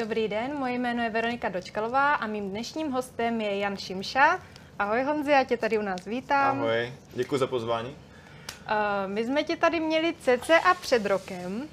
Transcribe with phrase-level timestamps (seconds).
[0.00, 4.38] Dobrý den, moje jméno je Veronika Dočkalová a mým dnešním hostem je Jan Šimša.
[4.78, 6.58] Ahoj Honzi, já tě tady u nás vítám.
[6.58, 7.88] Ahoj, děkuji za pozvání.
[7.88, 7.96] Uh,
[9.06, 11.68] my jsme tě tady měli cca před rokem.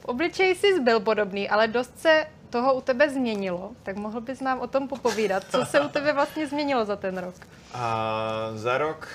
[0.00, 3.70] V obličeji jsi byl podobný, ale dost se toho u tebe změnilo.
[3.82, 5.44] Tak mohl bys nám o tom popovídat.
[5.50, 7.34] Co se u tebe vlastně změnilo za ten rok?
[7.74, 9.08] A za rok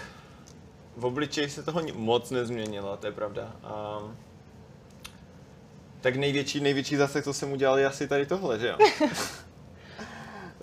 [0.98, 3.52] v obličeji se toho moc nezměnilo, to je pravda.
[3.64, 4.00] A,
[6.02, 8.78] tak největší, největší zase, co jsem udělal, je asi tady tohle, že jo?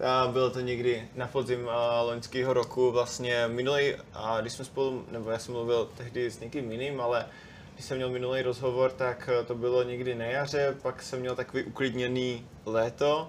[0.04, 1.68] A bylo to někdy na podzim
[2.02, 6.72] loňského roku, vlastně minulý, a když jsme spolu, nebo já jsem mluvil tehdy s někým
[6.72, 7.26] jiným, ale
[7.74, 11.62] když jsem měl minulý rozhovor, tak to bylo někdy na jaře, pak jsem měl takový
[11.62, 13.28] uklidněný léto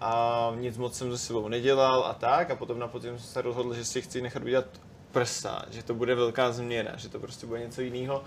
[0.00, 3.42] a nic moc jsem ze sebou nedělal a tak a potom na podzim jsem se
[3.42, 4.66] rozhodl, že si chci nechat udělat
[5.12, 8.22] prsa, že to bude velká změna, že to prostě bude něco jiného.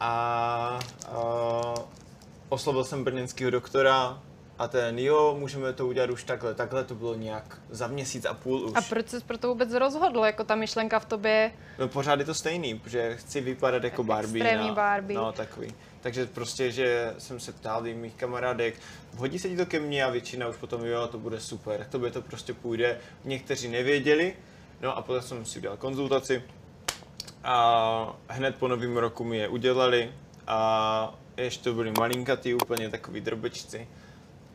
[0.00, 0.78] A,
[1.08, 1.74] a
[2.48, 4.22] oslovil jsem brněnského doktora
[4.58, 8.34] a ten, jo, můžeme to udělat už takhle, takhle to bylo nějak za měsíc a
[8.34, 8.72] půl už.
[8.74, 11.52] A proč jsi pro to vůbec rozhodl, jako ta myšlenka v tobě?
[11.78, 14.44] No pořád je to stejný, protože chci vypadat jako Barbie.
[14.44, 15.18] Extrémní Barbie.
[15.18, 15.74] No, takový.
[16.00, 18.74] Takže prostě, že jsem se ptal i mých kamarádek,
[19.16, 21.98] hodí se ti to ke mně a většina už potom, jo, to bude super, to
[21.98, 22.98] by to prostě půjde.
[23.24, 24.34] Někteří nevěděli,
[24.80, 26.42] No a potom jsem si udělal konzultaci
[27.44, 30.12] a hned po novém roku mi je udělali
[30.46, 33.88] a ještě to byli malinkatý, úplně takový drobečci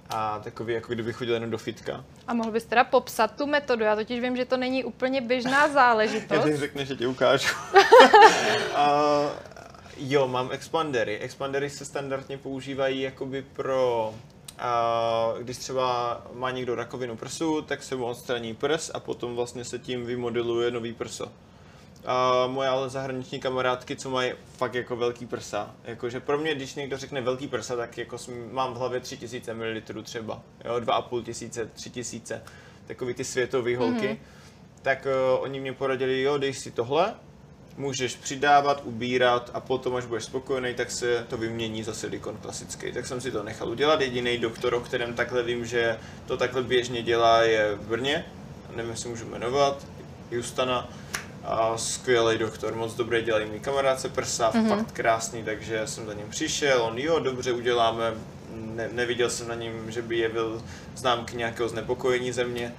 [0.10, 2.06] a takový, jako kdyby chodil jenom do fitka.
[2.28, 3.84] A mohl bys teda popsat tu metodu?
[3.84, 6.46] Já totiž vím, že to není úplně běžná záležitost.
[6.46, 7.48] Já řekne, že ti ukážu.
[8.76, 9.22] a,
[9.98, 11.18] jo, mám expandery.
[11.18, 14.14] Expandery se standardně používají jakoby pro
[14.62, 19.66] a když třeba má někdo rakovinu prsu, tak se mu odstraní prs a potom vlastně
[19.66, 21.32] se tím vymodeluje nový prso.
[22.06, 25.76] A moje ale zahraniční kamarádky, co mají fakt jako velký prsa.
[25.84, 28.18] Jakože pro mě, když někdo řekne velký prsa, tak jako
[28.52, 32.42] mám v hlavě 3000 ml třeba, jo, 2,5 tisíce, 3000,
[32.88, 34.08] takový ty světové holky.
[34.08, 34.18] Mm-hmm.
[34.82, 37.14] Tak uh, oni mě poradili, jo, dej si tohle,
[37.78, 42.92] můžeš přidávat, ubírat a potom, až budeš spokojený, tak se to vymění za silikon klasický.
[42.92, 44.02] Tak jsem si to nechal udělat.
[44.02, 48.26] Jediný doktor, o kterém takhle vím, že to takhle běžně dělá, je v Brně.
[48.76, 49.88] Nevím, jestli můžu jmenovat.
[50.32, 50.90] Justana.
[51.44, 54.70] A skvělý doktor, moc dobrý, dělají mi kamarádce prsa, mm-hmm.
[54.70, 58.14] fakt krásný, takže jsem za ním přišel, on jo, dobře uděláme,
[58.56, 60.62] ne, neviděl jsem na něm, že by jevil
[60.96, 62.74] známky nějakého znepokojení ze mě,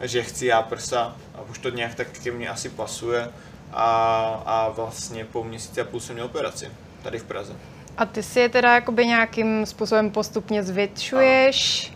[0.00, 3.28] že chci já prsa a už to nějak tak ke mně asi pasuje
[3.72, 6.68] a, a vlastně po měsíci a půl jsem měl operaci
[7.02, 7.52] tady v Praze.
[7.98, 11.92] A ty si je teda jakoby nějakým způsobem postupně zvětšuješ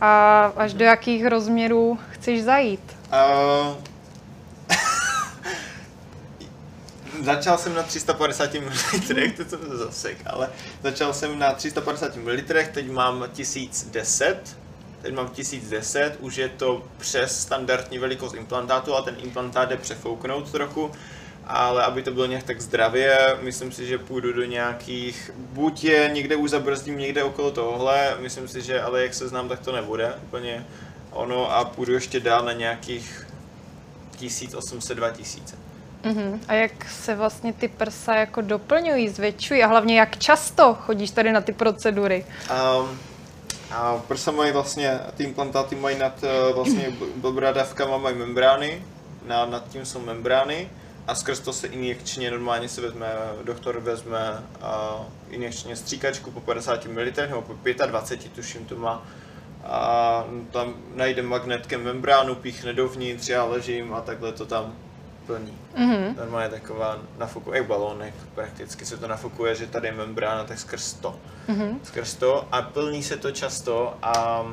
[0.00, 2.96] a až do jakých rozměrů chceš zajít?
[3.12, 3.76] Uh,
[7.26, 8.70] začal jsem na 350 ml,
[9.36, 10.48] to jsem to zasek, ale
[10.82, 12.36] začal jsem na 350 ml,
[12.72, 14.56] teď mám 1010,
[15.02, 20.50] teď mám 1010, už je to přes standardní velikost implantátu, ale ten implantát jde přefouknout
[20.50, 20.90] trochu,
[21.46, 26.10] ale aby to bylo nějak tak zdravě, myslím si, že půjdu do nějakých, buď je
[26.12, 29.72] někde už zabrzdím někde okolo tohle, myslím si, že ale jak se znám, tak to
[29.72, 30.66] nebude úplně
[31.10, 33.26] ono a půjdu ještě dál na nějakých
[34.18, 35.65] 1800-2000.
[36.06, 36.40] Uh-huh.
[36.48, 41.32] A jak se vlastně ty prsa jako doplňují, zvětšují a hlavně jak často chodíš tady
[41.32, 42.24] na ty procedury?
[42.80, 42.98] Um,
[43.70, 46.92] a prsa mají vlastně, ty implantáty mají nad eh, vlastně
[47.30, 48.82] bradavkama mají membrány,
[49.26, 50.68] nad, nad tím jsou membrány
[51.06, 53.06] a skrz to se injekčně normálně se vezme,
[53.42, 55.00] doktor vezme a
[55.30, 57.54] injekčně stříkačku po 50 ml nebo po
[57.86, 59.02] 25, tuším to má
[59.64, 64.74] a tam najde magnetkem membránu, píchne dovnitř, já ležím a takhle to tam
[65.26, 65.58] plní.
[65.76, 66.16] Mm-hmm.
[66.16, 70.92] Normálně taková nafukuje, jak balónek prakticky se to nafukuje, že tady je membrána, tak skrz
[70.92, 71.18] to.
[71.48, 71.78] Mm-hmm.
[71.82, 74.44] Skrz to a plní se to často a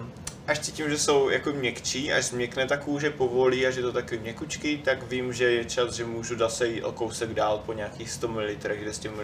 [0.47, 4.19] až cítím, že jsou jako měkčí, až změkne ta kůže povolí a že to takový
[4.19, 8.11] měkučký, tak vím, že je čas, že můžu zase jít o kousek dál po nějakých
[8.11, 8.41] 100 ml,
[8.79, 9.19] 200 ml.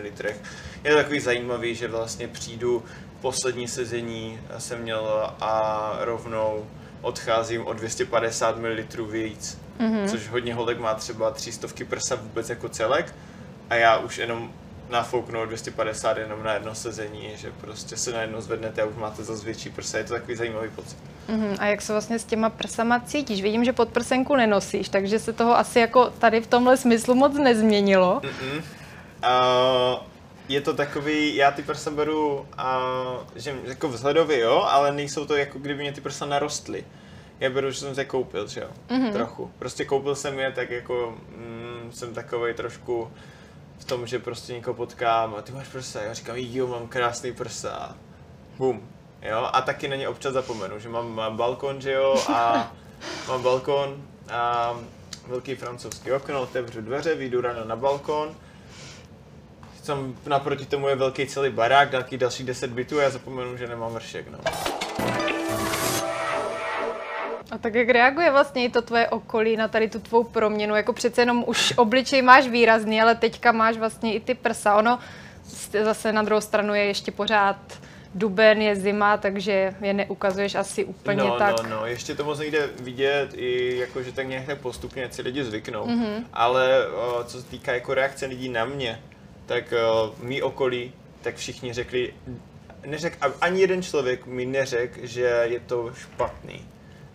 [0.84, 2.84] Je to takový zajímavý, že vlastně přijdu
[3.22, 6.66] poslední sezení jsem měl a rovnou
[7.02, 10.10] odcházím o 250 ml víc, mm-hmm.
[10.10, 13.16] což hodně holek má třeba 300 prsa vůbec jako celek
[13.70, 14.52] a já už jenom
[14.90, 19.46] nafouknout 250 jenom na jedno sezení, že prostě se najednou zvednete a už máte zase
[19.46, 20.98] větší prsa, je to takový zajímavý pocit.
[21.30, 21.56] Uh-huh.
[21.60, 23.42] A jak se vlastně s těma prsama cítíš?
[23.42, 28.22] Vidím, že podprsenku nenosíš, takže se toho asi jako tady v tomhle smyslu moc nezměnilo.
[28.24, 28.58] Uh-uh.
[28.58, 30.04] Uh,
[30.50, 32.46] je to takový, já ty prsa beru, uh,
[33.36, 36.84] že jako vzhledově jo, ale nejsou to jako kdyby mě ty prsa narostly.
[37.40, 39.12] Já beru, že jsem se koupil, že jo, uh-huh.
[39.12, 39.52] trochu.
[39.60, 43.12] Prostě koupil jsem je tak jako, mm, jsem takový trošku
[43.78, 47.32] v tom, že prostě někoho potkám a ty máš prsa, já říkám, jo, mám krásný
[47.32, 47.96] prsa.
[48.58, 48.90] Bum.
[49.22, 52.72] Jo, a taky na ně občas zapomenu, že mám, mám balkon, že jo, a
[53.28, 54.74] mám balkon a
[55.28, 58.36] velký francouzský okno, otevřu dveře, vyjdu ráno na balkon,
[59.90, 63.68] tam naproti tomu je velký celý barák, nějaký další 10 bytů a já zapomenu, že
[63.68, 64.40] nemám vršek, no.
[67.62, 70.76] Tak jak reaguje vlastně i to tvoje okolí na tady tu tvou proměnu?
[70.76, 74.76] Jako přece jenom už obličej máš výrazný, ale teďka máš vlastně i ty prsa.
[74.76, 75.00] Ono
[75.84, 77.58] zase na druhou stranu je ještě pořád
[78.16, 81.64] duben, je zima, takže je neukazuješ asi úplně no, tak.
[81.64, 85.22] No, no, ještě to moc nejde vidět, i jako, že tak nějak tak postupně si
[85.22, 85.88] lidi zvyknou.
[85.88, 86.24] Mm-hmm.
[86.34, 89.02] Ale o, co se týká jako reakce lidí na mě,
[89.46, 92.14] tak o, mý okolí, tak všichni řekli,
[92.86, 96.66] neřek, ani jeden člověk mi neřekl, že je to špatný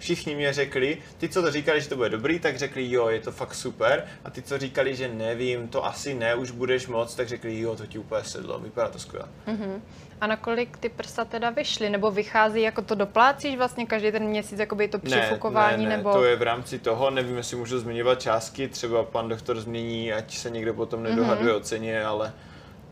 [0.04, 3.20] všichni mě řekli, ty, co to říkali, že to bude dobrý, tak řekli, jo, je
[3.20, 4.04] to fakt super.
[4.24, 7.76] A ty, co říkali, že nevím, to asi ne, už budeš moc, tak řekli, jo,
[7.76, 9.28] to ti úplně sedlo, vypadá to skvěle.
[9.46, 9.80] Uh-huh.
[10.20, 11.90] A nakolik ty prsa teda vyšly?
[11.90, 15.84] Nebo vychází, jako to doplácíš vlastně každý ten měsíc, jako by to přifukování?
[15.84, 16.12] Ne, ne, nebo...
[16.12, 20.36] to je v rámci toho, nevím, jestli můžu zmiňovat částky, třeba pan doktor změní, ať
[20.36, 21.56] se někdo potom nedohaduje uh-huh.
[21.56, 22.32] o ceně, ale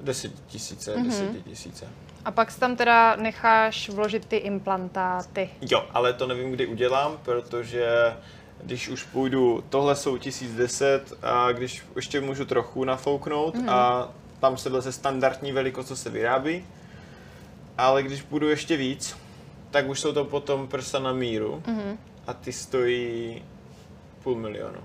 [0.00, 0.94] 10 tisíce.
[0.96, 1.88] 10 tisíce.
[2.24, 5.50] A pak si tam teda necháš vložit ty implantáty.
[5.60, 8.16] Jo, ale to nevím, kdy udělám, protože
[8.62, 13.68] když už půjdu, tohle jsou 1010 a když ještě můžu trochu nafouknout mm.
[13.68, 14.08] a
[14.40, 16.64] tam se vleze standardní velikost, co se vyrábí,
[17.78, 19.16] ale když budu ještě víc,
[19.70, 21.98] tak už jsou to potom prsa na míru mm.
[22.26, 23.42] a ty stojí
[24.22, 24.80] půl milionu.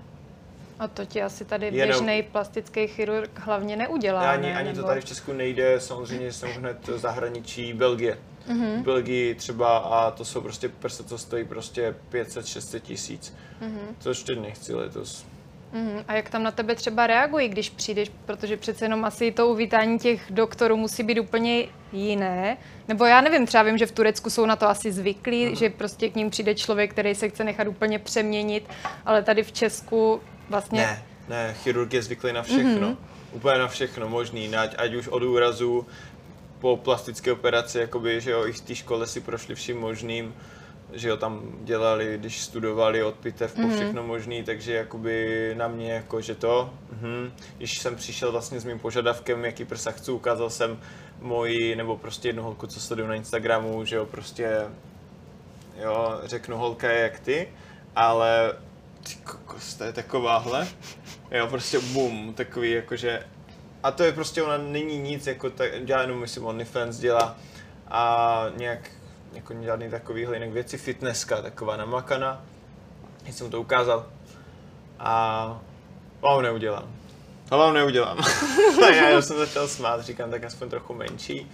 [0.78, 1.88] A to ti asi tady Jenom...
[1.88, 4.56] běžný plastický chirurg hlavně neudělá, Ani, ne?
[4.56, 4.80] ani Nebo...
[4.80, 8.18] to tady v Česku nejde, samozřejmě jsem hned zahraničí, Belgie.
[8.48, 8.80] Mm-hmm.
[8.80, 13.34] V Belgii třeba a to jsou prostě prsa, co stojí prostě 500-600 tisíc.
[13.62, 13.94] Mm-hmm.
[13.98, 15.26] Což teď nechci letos.
[15.72, 19.48] Mm, a jak tam na tebe třeba reagují, když přijdeš, protože přece jenom asi to
[19.48, 22.56] uvítání těch doktorů musí být úplně jiné.
[22.88, 25.54] Nebo já nevím, třeba vím, že v Turecku jsou na to asi zvyklí, mm.
[25.54, 28.68] že prostě k ním přijde člověk, který se chce nechat úplně přeměnit,
[29.06, 30.80] ale tady v Česku vlastně...
[30.80, 32.88] Ne, ne, chirurg je zvyklý na všechno.
[32.88, 32.96] Mm-hmm.
[33.32, 35.86] Úplně na všechno možný, ať, ať už od úrazu
[36.60, 40.34] po plastické operaci, jakoby, že jo, i v té škole si prošli vším možným,
[40.92, 43.74] že jo, tam dělali, když studovali od pitev po mm-hmm.
[43.74, 48.64] všechno možný, takže jakoby na mě jako, že to, mm, když jsem přišel vlastně s
[48.64, 50.78] mým požadavkem, jaký prsa chci, ukázal jsem
[51.20, 54.66] moji, nebo prostě jednu holku, co sleduju na Instagramu, že jo, prostě,
[55.82, 57.48] jo, řeknu holka je jak ty,
[57.96, 58.52] ale
[59.02, 60.68] ty kokos, to je takováhle.
[61.30, 63.26] Jo, prostě bum, takový jakože...
[63.82, 67.36] A to je prostě, ona není nic, jako tak, dělá jenom, myslím, OnlyFans dělá
[67.88, 68.90] a nějak,
[69.32, 72.44] jako žádný takovýhle jinak věci, fitnesska, taková namakaná.
[73.24, 74.06] Já jsem to ukázal
[74.98, 75.60] a
[76.20, 76.94] vám neudělám.
[77.50, 78.18] Vám neudělám.
[78.94, 81.50] já jsem začal smát, říkám, tak aspoň trochu menší.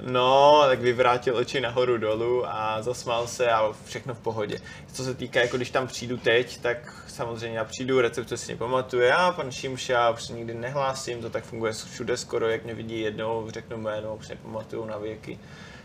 [0.00, 4.58] No, tak vyvrátil oči nahoru dolů a zasmál se a všechno v pohodě.
[4.92, 9.14] Co se týká, jako když tam přijdu teď, tak samozřejmě já přijdu, recepce si nepamatuje,
[9.14, 13.00] a pan Šimša, už se nikdy nehlásím, to tak funguje všude skoro, jak mě vidí
[13.00, 15.38] jednou, řeknu jméno, už nepamatuju na věky,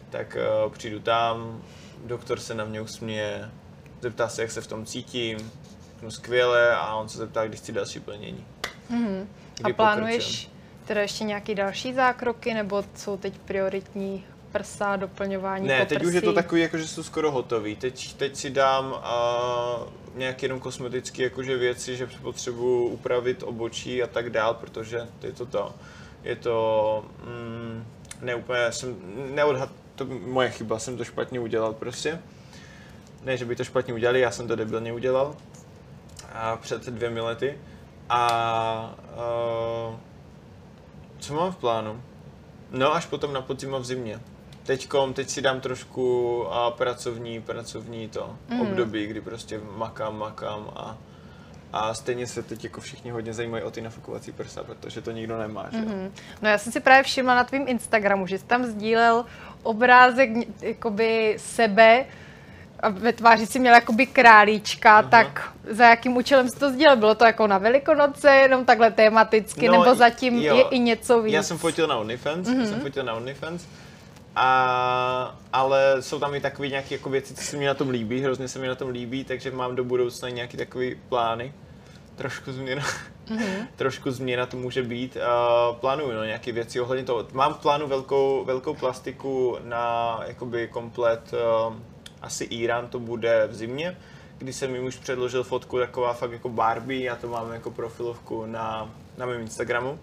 [0.09, 1.63] tak uh, přijdu tam,
[2.05, 3.49] doktor se na mě usměje,
[4.01, 5.51] zeptá se, jak se v tom cítím,
[6.01, 8.45] no skvěle a on se zeptá, když chci další plnění.
[8.91, 9.27] Mm-hmm.
[9.63, 10.49] A plánuješ,
[10.85, 16.21] teda ještě nějaký další zákroky, nebo jsou teď prioritní prsa, doplňování Ne, teď už je
[16.21, 17.75] to takový, jako že jsou skoro hotový.
[17.75, 24.07] Teď, teď si dám uh, nějaké jenom kosmetické jakože věci, že potřebuji upravit obočí a
[24.07, 25.75] tak dál, protože je to to.
[26.23, 27.85] Je to mm,
[28.21, 28.95] ne úplně, jsem
[29.35, 32.19] neodhad, to moje chyba, jsem to špatně udělal prostě.
[33.23, 35.35] Ne, že by to špatně udělali, já jsem to debilně udělal.
[36.33, 37.57] A před dvěmi lety.
[38.09, 38.95] A
[39.89, 39.95] uh,
[41.25, 42.01] co mám v plánu?
[42.71, 44.19] No až potom na podzim a v zimě.
[44.65, 48.61] Teďkom, teď si dám trošku a pracovní, pracovní to mm.
[48.61, 50.97] období, kdy prostě makám, makám a,
[51.73, 55.37] a stejně se teď jako všichni hodně zajímají o ty nafukovací prsa, protože to nikdo
[55.37, 55.77] nemá, že?
[55.77, 56.11] Mm-hmm.
[56.41, 59.25] No já jsem si právě všimla na tvém Instagramu, že jsi tam sdílel
[59.63, 60.29] obrázek
[60.61, 62.05] jakoby sebe,
[62.85, 65.09] a ve tváři si měl jakoby králíčka, uh-huh.
[65.09, 66.95] tak za jakým účelem jsi to sdělil?
[66.95, 70.55] Bylo to jako na Velikonoce, jenom takhle tematicky, no, nebo zatím jo.
[70.55, 71.33] je i něco víc?
[71.33, 72.69] Já jsem fotil na OnlyFans, uh-huh.
[72.69, 73.65] jsem fotil na OnlyFans,
[74.35, 78.21] a, ale jsou tam i takové nějaké jako věci, co se mi na tom líbí,
[78.21, 81.53] hrozně se mi na tom líbí, takže mám do budoucna nějaké takové plány.
[82.15, 82.83] Trošku změna,
[83.27, 83.67] mm-hmm.
[83.75, 85.15] trošku změna to může být.
[85.15, 87.27] Uh, plánuju no, nějaké věci ohledně toho.
[87.33, 91.33] Mám v plánu velkou, velkou plastiku na jakoby komplet
[91.67, 91.75] uh,
[92.25, 93.97] asi Irán to bude v zimě,
[94.37, 98.45] kdy jsem mi už předložil fotku taková fakt jako Barbie, já to mám jako profilovku
[98.45, 99.99] na, na mém Instagramu.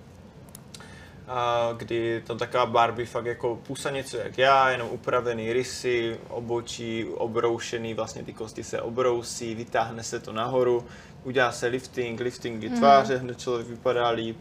[1.28, 7.04] a kdy to taková Barbie fakt jako pusa něco jak já, jenom upravený rysy, obočí,
[7.04, 10.86] obroušený, vlastně ty kosti se obrousí, vytáhne se to nahoru,
[11.24, 14.38] udělá se lifting, liftingy tváře, hned člověk vypadá líp,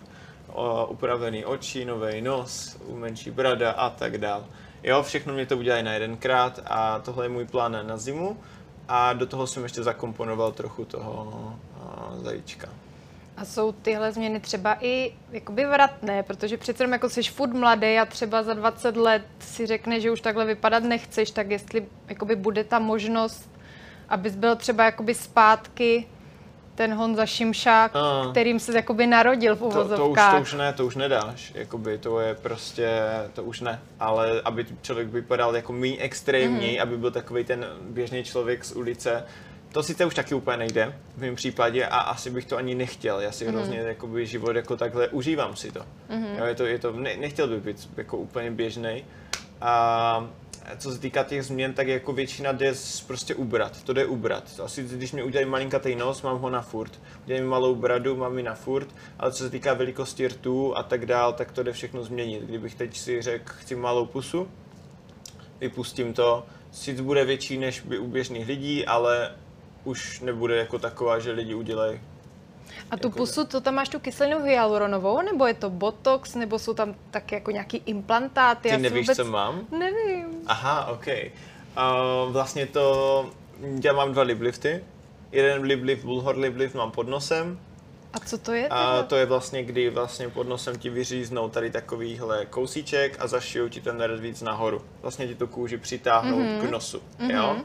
[0.48, 4.46] o, upravený oči, nový nos, menší brada a tak dál.
[4.84, 8.38] Jo, všechno mě to udělají na jedenkrát a tohle je můj plán na zimu
[8.88, 12.70] a do toho jsem ještě zakomponoval trochu toho a, zajíčka.
[13.38, 18.06] A jsou tyhle změny třeba i jakoby vratné, protože přece jako jsi furt mladý a
[18.06, 22.64] třeba za 20 let si řekne, že už takhle vypadat nechceš, tak jestli jakoby bude
[22.64, 23.50] ta možnost,
[24.10, 26.08] abys byl třeba jakoby zpátky
[26.82, 28.28] ten Honza Šimšák, A.
[28.32, 30.36] kterým se jakoby narodil v To, to, už, uvozovkách.
[30.36, 32.90] to už ne, to už nedáš, jakoby to je prostě,
[33.34, 36.82] to už ne, ale aby člověk vypadal jako méně extrémní, Mhm.
[36.82, 39.24] aby byl takový ten běžný člověk z ulice,
[39.72, 43.20] to sice už taky úplně nejde v mém případě a asi bych to ani nechtěl,
[43.20, 45.80] já si hrozně jakoby život jako takhle užívám si to.
[46.38, 49.06] Jo, je to, je to ne, nechtěl bych být jako úplně běžný.
[49.62, 50.28] A
[50.78, 52.74] co se týká těch změn, tak jako většina jde
[53.08, 54.60] prostě ubrat, to jde ubrat.
[54.64, 57.00] Asi když mi udělají malinkatý nos, mám ho na furt.
[57.24, 58.88] Udělají mi malou bradu, mám ji na furt,
[59.20, 62.44] ale co se týká velikosti rtů a tak dál, tak to jde všechno změnit.
[62.44, 64.48] Kdybych teď si řekl, chci malou pusu,
[65.60, 69.36] vypustím to, sice bude větší než by u běžných lidí, ale
[69.84, 72.00] už nebude jako taková, že lidi udělají
[72.92, 76.60] A tu jako- pusu, to tam máš tu kyselinu hyaluronovou, nebo je to botox, nebo
[76.60, 78.62] jsou tam taky jako nějaký implantáty?
[78.62, 79.18] Ty Já nevíš, vůbec...
[79.18, 79.62] co mám?
[79.80, 80.26] Nevím.
[80.48, 81.08] Aha, OK.
[81.08, 83.30] Uh, vlastně to,
[83.84, 84.84] já mám dva liplifty.
[85.32, 87.60] Jeden liplift, bullhor liplift mám pod nosem
[88.14, 88.68] A co to je?
[88.68, 93.70] a to je vlastně, kdy vlastně pod nosem ti vyříznou tady takovýhle kousíček a zašijou
[93.70, 94.82] ti ten nerez víc nahoru.
[95.02, 96.68] Vlastně ti tu kůži přitáhnou mm-hmm.
[96.68, 97.02] k nosu,
[97.34, 97.58] jo.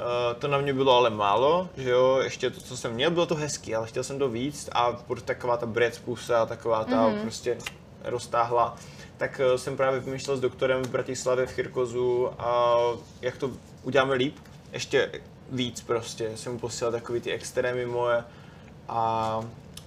[0.00, 3.26] Uh, to na mě bylo ale málo, že jo, ještě to, co jsem měl, bylo
[3.26, 7.22] to hezký, ale chtěl jsem to víc a taková ta brec pusa, taková ta mm-hmm.
[7.22, 7.58] prostě
[8.04, 8.76] roztáhla,
[9.16, 12.76] tak uh, jsem právě vymýšlel s doktorem v Bratislavě v Chirkozu a
[13.22, 13.50] jak to
[13.82, 14.36] uděláme líp,
[14.72, 15.10] ještě
[15.52, 18.24] víc prostě, jsem mu posílal takový ty extrémy moje
[18.88, 19.40] a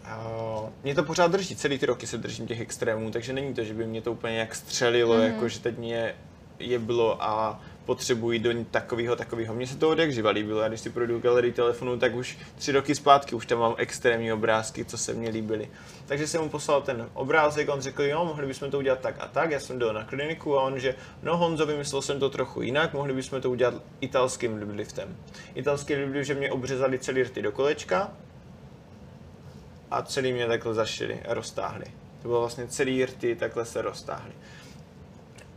[0.03, 3.63] Uh, mě to pořád drží, celý ty roky se držím těch extrémů, takže není to,
[3.63, 5.21] že by mě to úplně jak střelilo, mm.
[5.21, 6.15] jako že teď mě
[6.59, 9.55] je bylo a potřebuji do takového, takového.
[9.55, 12.71] Mně se to od živa líbilo, já když si projdu galerii telefonu, tak už tři
[12.71, 15.69] roky zpátky už tam mám extrémní obrázky, co se mně líbily.
[16.05, 19.27] Takže jsem mu poslal ten obrázek, on řekl, jo, mohli bychom to udělat tak a
[19.27, 22.61] tak, já jsem dal na kliniku a on, že no Honzo, vymyslel jsem to trochu
[22.61, 25.17] jinak, mohli bychom to udělat italským lipliftem.
[25.55, 28.11] Italský liplift, že mě obřezali celý rty do kolečka,
[29.93, 31.85] a celý mě takhle zašili a roztáhli.
[32.21, 34.31] To bylo vlastně celý rty, takhle se roztáhly.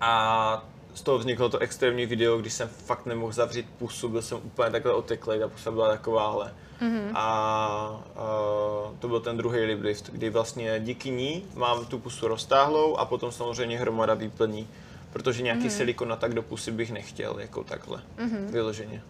[0.00, 0.64] A
[0.97, 4.71] z toho vzniklo to extrémní video, když jsem fakt nemohl zavřít pusu, byl jsem úplně
[4.71, 6.53] takhle oteklý, ta pusa byla takováhle.
[6.81, 7.11] Mm-hmm.
[7.15, 7.25] A,
[8.17, 8.26] a
[8.99, 13.33] to byl ten druhý liplift, kdy vlastně díky ní mám tu pusu roztáhlou a potom
[13.33, 14.69] samozřejmě hromada výplní.
[15.12, 15.76] Protože nějaký mm-hmm.
[15.76, 18.47] silikon na tak do pusy bych nechtěl, jako takhle, mm-hmm.
[18.50, 19.03] vyloženě.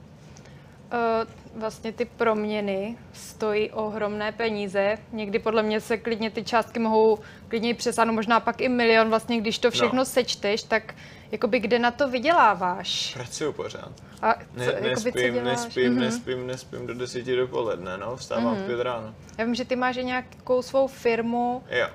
[0.93, 4.99] Uh, vlastně ty proměny stojí ohromné peníze.
[5.13, 9.09] Někdy podle mě se klidně ty částky mohou klidně přesáhnout, možná pak i milion.
[9.09, 10.01] Vlastně, když to všechno No.
[10.01, 10.05] no.
[10.05, 10.95] sečteš, tak
[11.33, 13.15] jakoby kde na to vyděláváš?
[13.15, 13.93] Pracuju pořád.
[14.23, 15.45] A co, Ne, jakoby, co nespím, děláš?
[15.45, 16.01] nespím, Mhm.
[16.01, 19.15] nespím, nespím do deseti dopoledne, no, vstávám v pět ráno.
[19.39, 21.63] Já vím, že ty máš nějakou svou firmu.
[21.71, 21.87] Jo.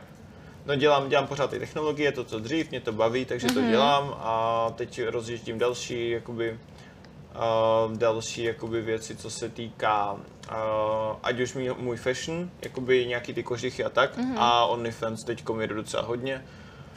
[0.66, 3.56] No dělám, dělám pořád ty technologie, to co dřív, mě to baví, takže Mhm.
[3.56, 6.60] to dělám a teď rozjíždím další, jakoby,
[7.36, 10.20] uh, další jakoby věci, co se týká, uh,
[11.24, 14.38] ať už můj, můj fashion, jakoby nějaký ty kožichy a tak, Mhm.
[14.38, 16.46] a OnlyFans teď jedu docela hodně.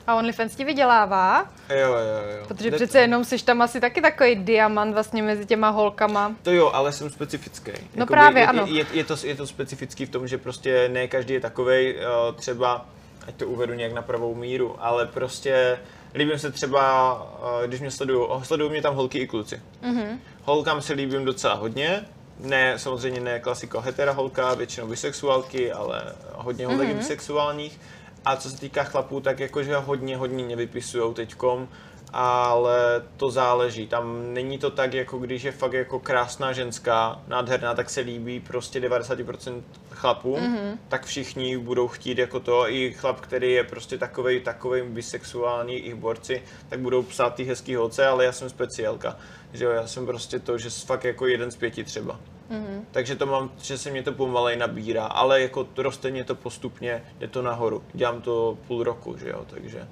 [0.06, 2.44] A OnlyFans ti vydělává, Jo, jo, jo.
[2.48, 6.34] protože Jde- přece jenom jsi tam asi taky takový diamant vlastně mezi těma holkama.
[6.42, 7.72] To jo, ale jsem specifický.
[7.96, 8.66] No právě, je, ano.
[8.66, 12.32] Je, je, to, je to specifický v tom, že prostě ne každý je takovej, eh,
[12.32, 12.86] třeba,
[13.28, 15.78] ať to uvedu nějak na pravou míru, ale prostě
[16.14, 17.22] líbím se třeba,
[17.64, 19.62] eh, když mě sledují, sledují mě tam holky i kluci.
[19.82, 20.20] Mhm.
[20.42, 22.04] Holkám se líbím docela hodně,
[22.40, 26.02] ne, samozřejmě ne klasiko hetera holka, většinou bisexuálky, ale
[26.34, 26.96] hodně holek mm-hmm.
[26.96, 27.80] bisexuálních.
[28.24, 31.68] A co se týká chlapů, tak jakože hodně, hodně mě vypisujou teďkom,
[32.12, 33.86] ale to záleží.
[33.86, 38.40] Tam není to tak, jako když je fakt jako krásná ženská, nádherná, tak se líbí
[38.40, 40.78] prostě 90% chlapům, mm-hmm.
[40.88, 42.70] tak všichni budou chtít jako to.
[42.70, 47.74] I chlap, který je prostě takovej, takovej bisexuální, i borci, tak budou psát ty hezký
[47.74, 49.16] holce, ale já jsem speciálka.
[49.52, 52.20] Že jo, já jsem prostě to, že jsem fakt jako jeden z pěti třeba.
[52.50, 52.80] Mm-hmm.
[52.90, 56.34] Takže to mám, že se mě to pomalej nabírá, ale jako to roste mě to
[56.34, 57.82] postupně, jde to nahoru.
[57.92, 59.88] Dělám to půl roku, že jo, takže...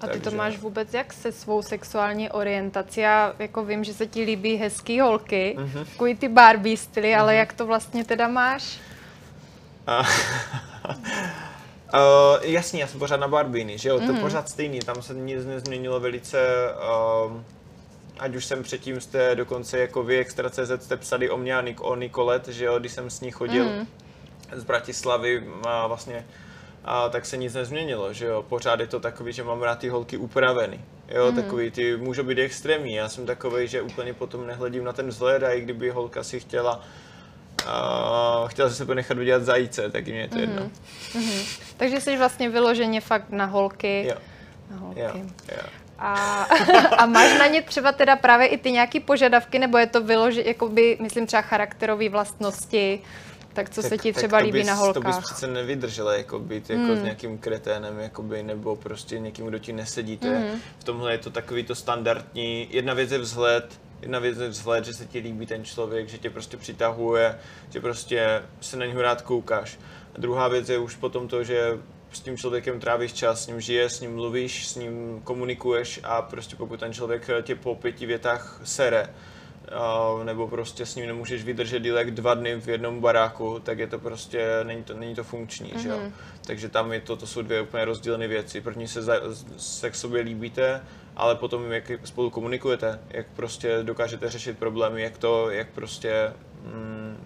[0.00, 3.00] A ty to takže- máš vůbec jak se svou sexuální orientací?
[3.00, 5.66] Já jako vím, že se ti líbí hezký holky, Mhm.
[5.70, 5.84] mm-hmm.
[5.92, 7.20] takový ty Barbie styly, mm-hmm.
[7.20, 8.78] ale jak to vlastně teda máš?
[9.86, 10.02] A,
[11.94, 14.06] Uh, jasně, já jsem pořád na Barbíny, že jo, mm.
[14.06, 16.38] to pořád stejný, tam se nic nezměnilo velice,
[17.26, 17.32] uh,
[18.18, 21.80] ať už jsem předtím jste dokonce jako vy Extra.cz jste psali o mě a Nik,
[21.80, 23.86] o Nikolet, že jo, když jsem s ní chodil mm.
[24.52, 26.26] z Bratislavy a vlastně
[26.84, 29.88] a tak se nic nezměnilo, že jo, pořád je to takový, že mám rád ty
[29.88, 31.36] holky upravený, jo, mm.
[31.36, 35.42] takový ty můžou být extrémní, já jsem takový, že úplně potom nehledím na ten vzhled
[35.42, 36.80] a i kdyby holka si chtěla
[37.66, 40.40] a chtěla se sebe nechat udělat zajíce, tak mě je to mm-hmm.
[40.40, 40.70] jedno.
[41.12, 41.60] Mm-hmm.
[41.76, 44.06] Takže jsi vlastně vyloženě fakt na holky.
[44.08, 44.16] Jo.
[44.70, 45.00] Na holky.
[45.00, 45.12] Jo,
[45.52, 45.81] jo.
[45.98, 46.14] A,
[46.98, 50.48] a máš na ně třeba teda právě i ty nějaké požadavky, nebo je to vyloženě,
[50.48, 53.02] jakoby, myslím třeba charakterové vlastnosti,
[53.52, 55.02] tak co tak, se ti třeba líbí bys, na holkách?
[55.02, 57.00] To bys přece nevydržela, jako být jako hmm.
[57.00, 60.16] s nějakým kreténem, jakoby, nebo prostě někým, kdo ti nesedí.
[60.16, 60.36] To hmm.
[60.36, 62.68] je, v tomhle je to takový to standardní.
[62.70, 66.18] Jedna věc je vzhled, jedna věc je vzhled, že se ti líbí ten člověk, že
[66.18, 67.38] tě prostě přitahuje,
[67.70, 69.78] že prostě se na něho rád koukáš.
[70.16, 71.78] A druhá věc je už potom to, že
[72.12, 76.22] s tím člověkem trávíš čas, s ním žiješ, s ním mluvíš, s ním komunikuješ a
[76.22, 79.08] prostě pokud ten člověk tě po pěti větách sere,
[80.24, 83.86] nebo prostě s ním nemůžeš vydržet díl jak dva dny v jednom baráku, tak je
[83.86, 85.78] to prostě, není to, není to funkční, mm-hmm.
[85.78, 85.98] že jo?
[86.02, 86.12] Mhm.
[86.46, 88.60] Takže tam je to, to jsou dvě úplně rozdílné věci.
[88.60, 89.14] První se, za,
[89.56, 90.80] se k sobě líbíte,
[91.16, 96.32] ale potom jak spolu komunikujete, jak prostě dokážete řešit problémy, jak to, jak prostě,
[96.64, 97.16] mm,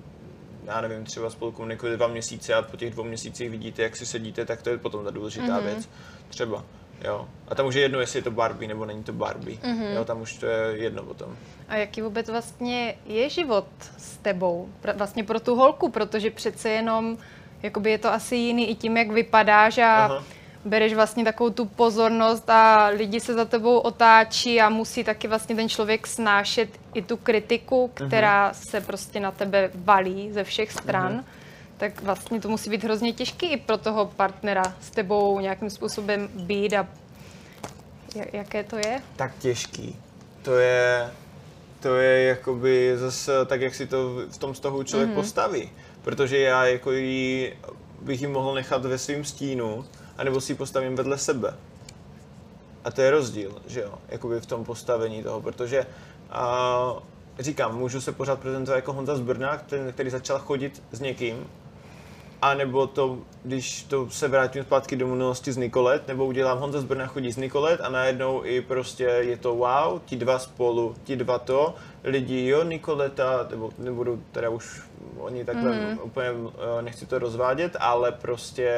[0.66, 4.06] já nevím, třeba spolu komunikujete dva měsíce a po těch dvou měsících vidíte, jak si
[4.06, 5.64] sedíte, tak to je potom ta důležitá mm-hmm.
[5.64, 5.88] věc.
[6.28, 6.64] Třeba.
[7.04, 7.28] Jo.
[7.48, 9.58] A tam už je jedno, jestli je to Barbie nebo není to Barbie.
[9.58, 9.94] Mm-hmm.
[9.94, 11.36] Jo, tam už to je jedno potom.
[11.68, 13.66] A jaký vůbec vlastně je život
[13.98, 14.68] s tebou?
[14.94, 17.18] Vlastně pro tu holku, protože přece jenom
[17.62, 20.24] jakoby je to asi jiný i tím, jak vypadáš a Aha
[20.66, 25.56] bereš vlastně takovou tu pozornost a lidi se za tebou otáčí a musí taky vlastně
[25.56, 28.70] ten člověk snášet i tu kritiku, která uh-huh.
[28.70, 31.12] se prostě na tebe valí ze všech stran.
[31.12, 31.24] Uh-huh.
[31.76, 36.28] Tak vlastně to musí být hrozně těžký i pro toho partnera s tebou nějakým způsobem
[36.34, 36.86] být a
[38.32, 39.00] jaké to je?
[39.16, 39.96] Tak těžký.
[40.42, 41.10] To je,
[41.80, 45.14] to je jakoby zase tak, jak si to v tom toho člověk uh-huh.
[45.14, 45.70] postaví.
[46.02, 47.52] Protože já jako jí,
[48.02, 49.84] bych ji mohl nechat ve svém stínu,
[50.18, 51.54] anebo si ji postavím vedle sebe.
[52.84, 55.86] A to je rozdíl, že jo, jakoby v tom postavení toho, protože
[56.30, 56.94] a,
[57.38, 61.46] říkám, můžu se pořád prezentovat jako Honza z Brna, ten, který začal chodit s někým,
[62.42, 66.80] a nebo to, když to se vrátím zpátky do minulosti z Nikolet, nebo udělám Honza
[66.80, 70.94] z Brna chodí z Nikolet a najednou i prostě je to wow, ti dva spolu,
[71.04, 71.74] ti dva to,
[72.04, 74.82] lidi jo, Nikoleta, nebo nebudu teda už
[75.18, 75.98] oni takhle mm.
[76.02, 78.70] úplně, eh, nechci to rozvádět, ale prostě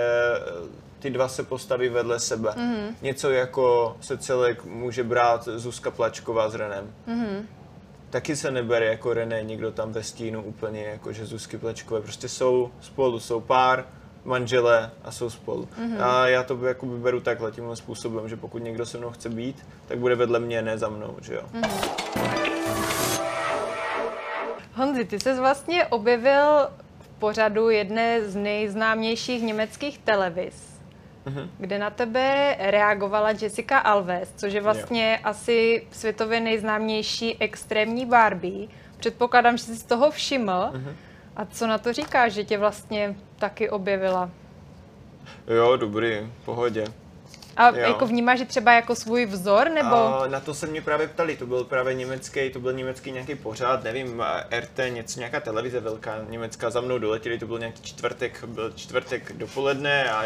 [0.98, 2.50] ty dva se postaví vedle sebe.
[2.50, 2.94] Mm-hmm.
[3.02, 6.94] Něco jako se celek může brát Zuzka Plačková s Renem.
[7.08, 7.42] Mm-hmm.
[8.10, 12.28] Taky se nebere jako René někdo tam ve stínu úplně, jako že Zuzky Plačkové prostě
[12.28, 13.84] jsou spolu, jsou pár,
[14.24, 15.68] manželé a jsou spolu.
[15.80, 16.04] Mm-hmm.
[16.04, 19.66] A já to jako beru takhle tímhle způsobem, že pokud někdo se mnou chce být,
[19.86, 21.42] tak bude vedle mě, ne za mnou, že jo.
[21.52, 21.98] Mm-hmm.
[24.74, 26.68] Honzi, ty jsi vlastně objevil
[27.00, 30.77] v pořadu jedné z nejznámějších německých televiz
[31.28, 31.48] mm-hmm.
[31.58, 35.28] kde na tebe reagovala Jessica Alves, což je vlastně jo.
[35.30, 38.68] asi světově nejznámější extrémní Barbie.
[38.98, 40.52] Předpokládám, že jsi z toho všiml.
[40.52, 40.92] Mm-hmm.
[41.36, 44.30] A co na to říkáš, že tě vlastně taky objevila?
[45.46, 46.84] Jo, dobrý, pohodě.
[47.56, 47.76] A jo.
[47.76, 49.96] jako vnímáš, že třeba jako svůj vzor, nebo?
[49.96, 53.34] A na to se mě právě ptali, to byl právě německý, to byl německý nějaký
[53.34, 54.24] pořád, nevím,
[54.60, 59.32] RT, něco, nějaká televize velká německá, za mnou doletěli, to byl nějaký čtvrtek, byl čtvrtek
[59.32, 60.24] dopoledne a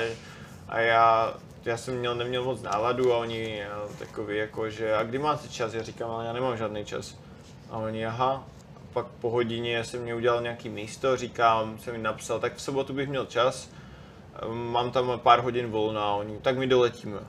[0.72, 3.62] a já, já jsem měl, neměl moc náladu a oni
[3.98, 5.74] takový jako, že a kdy máte čas?
[5.74, 7.18] Já říkám, ale já nemám žádný čas.
[7.70, 8.46] A oni, aha,
[8.92, 12.92] pak po hodině jsem mě udělal nějaký místo, říkám, jsem mi napsal, tak v sobotu
[12.92, 13.70] bych měl čas,
[14.52, 17.20] mám tam pár hodin volna a oni, tak my doletíme.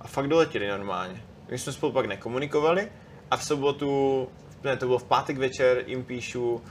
[0.00, 1.22] A fakt doletěli normálně.
[1.50, 2.92] My jsme spolu pak nekomunikovali
[3.30, 4.28] a v sobotu,
[4.64, 6.62] ne, to bylo v pátek večer, jim píšu,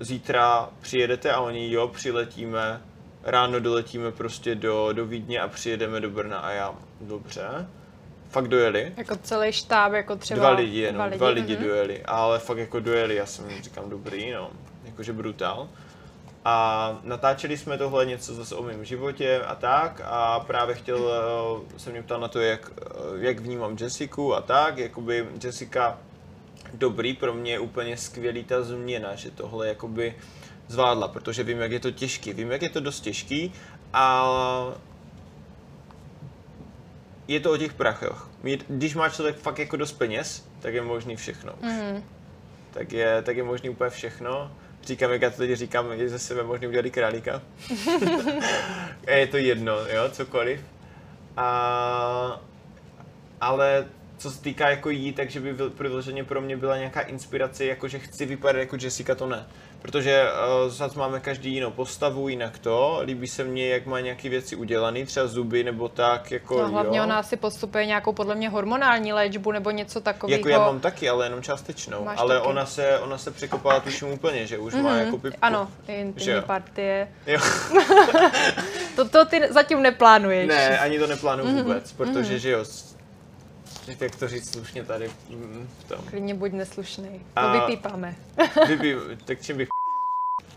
[0.00, 2.82] zítra přijedete a oni, jo, přiletíme,
[3.24, 7.68] ráno doletíme prostě do, do Vídně a přijedeme do Brna a já, dobře.
[8.30, 8.92] Fakt dojeli.
[8.96, 10.40] Jako celý štáb, jako třeba...
[10.40, 11.62] Dva lidi jenom, dva lidi, dva lidi mm-hmm.
[11.62, 14.50] dojeli, ale fakt jako dojeli, já jsem říkám dobrý, no,
[14.84, 15.68] jakože brutál.
[16.44, 21.10] A natáčeli jsme tohle něco zase o mém životě a tak a právě chtěl,
[21.74, 22.86] eh, se mě ptal na to, jak, eh,
[23.18, 25.98] jak vnímám Jessiku a tak, jakoby Jessica
[26.74, 30.14] dobrý, pro mě je úplně skvělý ta změna, že tohle jakoby
[30.72, 32.32] zvládla, protože vím, jak je to těžký.
[32.32, 33.52] Vím, jak je to dost těžký,
[33.92, 34.24] a
[37.28, 38.28] je to o těch prachech.
[38.68, 41.72] Když má člověk fakt jako dost peněz, tak je možný všechno už.
[41.72, 42.04] Mm.
[42.70, 44.52] Tak, je, tak je možný úplně všechno.
[44.82, 47.42] říkám, jak já to teď říkám, je ze sebe možný udělat i králíka.
[49.06, 50.60] je to jedno, jo, cokoliv.
[51.36, 52.40] A,
[53.40, 53.86] ale
[54.18, 57.98] co se týká jako jí, takže by vyloženě pro mě byla nějaká inspirace, jako že
[57.98, 59.46] chci vypadat jako Jessica, to ne.
[59.82, 63.00] Protože uh, zase máme každý jinou postavu, jinak to.
[63.04, 66.30] Líbí se mně, jak má nějaké věci udělané, třeba zuby nebo tak.
[66.30, 67.04] Jako, no, hlavně jo.
[67.04, 70.38] ona asi postupuje nějakou podle mě hormonální léčbu nebo něco takového.
[70.38, 72.04] Jako já mám taky, ale jenom částečnou.
[72.04, 72.46] Máš ale taky.
[72.46, 74.82] ona se, ona se překopala tuším úplně, že už mm-hmm.
[74.82, 75.04] má mhm.
[75.04, 75.38] jako pipku.
[75.42, 77.08] Ano, intimní partie.
[77.26, 77.40] Jo.
[78.96, 80.48] to, to ty zatím neplánuješ.
[80.48, 81.62] Ne, ani to neplánuju mm-hmm.
[81.62, 82.38] vůbec, protože mm-hmm.
[82.38, 82.64] že jo,
[84.00, 85.98] jak to říct slušně tady mm, v tom.
[86.10, 87.18] Klidně buď neslušný.
[87.34, 88.16] To A vypípáme.
[88.68, 89.68] Vypí, tak čím bych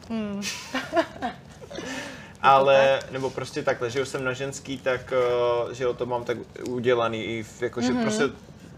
[0.09, 0.41] hmm.
[2.41, 6.37] Ale, nebo prostě takhle, že jsem na ženský, tak eh, že jo, to mám tak
[6.69, 7.97] udělaný i v, jako, mm-hmm.
[7.97, 8.23] že prostě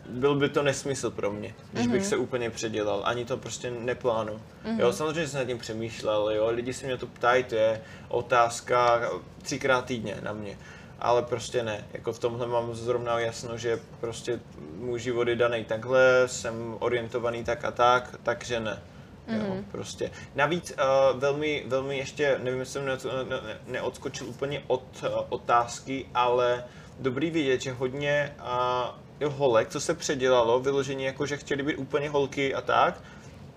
[0.09, 1.91] byl by to nesmysl pro mě, když mm-hmm.
[1.91, 4.33] bych se úplně předělal, ani to prostě neplánu.
[4.33, 4.79] Mm-hmm.
[4.79, 9.09] Jo, samozřejmě jsem nad tím přemýšlel, jo, lidi se mě to ptají, to je otázka
[9.41, 10.57] třikrát týdně na mě
[10.99, 11.87] ale prostě ne.
[11.93, 14.39] Jako v tomhle mám zrovna jasno, že prostě
[14.77, 18.81] můj život je daný takhle, jsem orientovaný tak a tak, takže ne.
[19.27, 19.45] Mm-hmm.
[19.45, 19.65] Jo, mhm.
[19.71, 20.11] prostě.
[20.35, 22.97] Navíc uh, velmi, velmi ještě, nevím, jestli jsem ne,
[23.29, 26.63] ne, neodskočil úplně od uh, otázky, ale
[26.99, 28.35] dobrý vidět, že hodně
[29.21, 33.03] uh, holek, co se předělalo, vyložení jako, že chtěli být úplně holky a tak,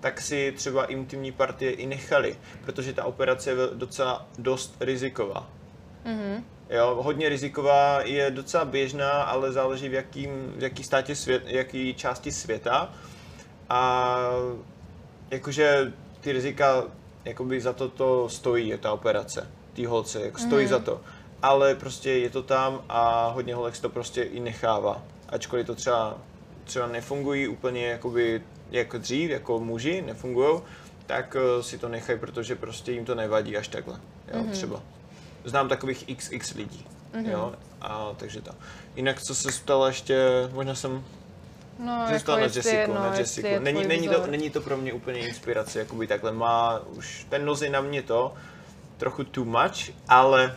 [0.00, 5.48] tak si třeba intimní partie i nechali, protože ta operace je docela dost riziková.
[6.04, 6.42] Mm-hmm.
[6.70, 11.94] Jo, hodně riziková, je docela běžná, ale záleží v, jakým, v jaký, státě svět, jaký
[11.94, 12.94] části světa.
[13.68, 14.16] A
[15.30, 16.84] jakože ty rizika,
[17.24, 20.70] jakoby za to to stojí, je ta operace, ty holce, jako stojí mm.
[20.70, 21.00] za to.
[21.42, 25.02] Ale prostě je to tam a hodně holek to prostě i nechává.
[25.28, 26.18] Ačkoliv to třeba,
[26.64, 30.60] třeba nefungují úplně jakoby jako dřív, jako muži, nefungují,
[31.06, 34.00] tak eh, si to nechají, protože prostě jim to nevadí až takhle,
[34.34, 34.50] jo, mm.
[34.50, 34.82] třeba
[35.44, 37.30] znám takových XX lidí, mm-hmm.
[37.30, 38.50] jo, a takže to.
[38.96, 40.18] Jinak, co se stalo ještě,
[40.52, 41.04] možná jsem
[41.84, 43.48] No, jako na Jessiku, no, na Jessiku.
[43.58, 47.70] Není, není, to, není to pro mě úplně inspirace, jakoby takhle má už ten nozy
[47.70, 48.34] na mě to,
[48.96, 50.56] trochu too much, ale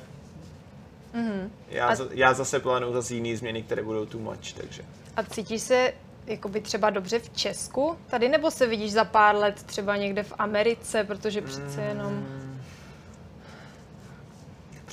[1.15, 1.49] mm-hmm.
[1.69, 1.95] já, a...
[2.11, 4.81] já zase plánuju zase jiný změny, které budou too much, takže.
[5.15, 5.93] A cítíš se
[6.27, 10.33] jakoby třeba dobře v Česku tady, nebo se vidíš za pár let třeba někde v
[10.37, 12.13] Americe, protože přece jenom...
[12.13, 12.42] Mm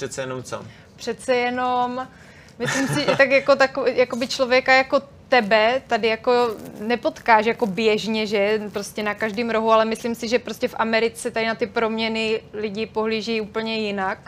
[0.01, 0.65] Přece jenom co?
[0.97, 2.09] Přece jenom,
[2.59, 8.27] myslím si, tak jako, tak, jako by člověka jako tebe tady jako nepotkáš jako běžně,
[8.27, 11.67] že prostě na každém rohu, ale myslím si, že prostě v Americe tady na ty
[11.67, 14.19] proměny lidi pohlíží úplně jinak.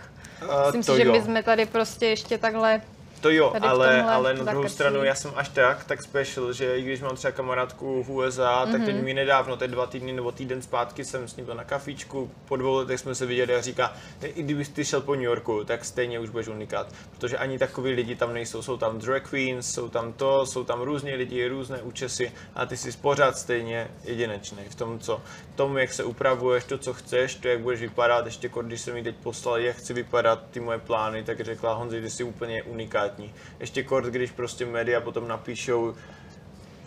[0.64, 1.12] Myslím uh, si, že jo.
[1.12, 2.80] my jsme tady prostě ještě takhle
[3.22, 6.82] to jo, ale, ale na druhou stranu já jsem až tak, tak special, že i
[6.82, 8.72] když mám třeba kamarádku v USA, mm-hmm.
[8.72, 9.04] tak teď mhm.
[9.04, 12.56] mi nedávno, teď dva týdny nebo týden zpátky jsem s ním byl na kafičku, po
[12.56, 15.84] dvou letech jsme se viděli a říká, i kdybys ty šel po New Yorku, tak
[15.84, 19.88] stejně už budeš unikát, protože ani takový lidi tam nejsou, jsou tam drag queens, jsou
[19.88, 24.74] tam to, jsou tam různí lidi, různé účesy a ty jsi pořád stejně jedinečný v
[24.74, 25.22] tom, co,
[25.54, 29.02] tom, jak se upravuješ, to, co chceš, to, jak budeš vypadat, ještě když jsem mi
[29.02, 33.02] teď poslal, jak chci vypadat, ty moje plány, tak řekla Honzi, ty jsi úplně unikát
[33.02, 33.34] unikátní.
[33.60, 35.94] Ještě kort, když prostě média potom napíšou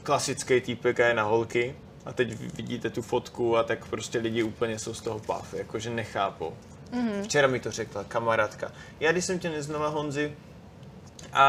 [0.03, 1.75] klasický týpek a je na holky,
[2.05, 5.89] a teď vidíte tu fotku a tak prostě lidi úplně jsou z toho pav, jakože
[5.89, 6.53] nechápou.
[6.91, 7.23] Mm-hmm.
[7.23, 8.71] Včera mi to řekla kamarádka.
[8.99, 10.35] Já když jsem tě neznala Honzi,
[11.33, 11.47] a,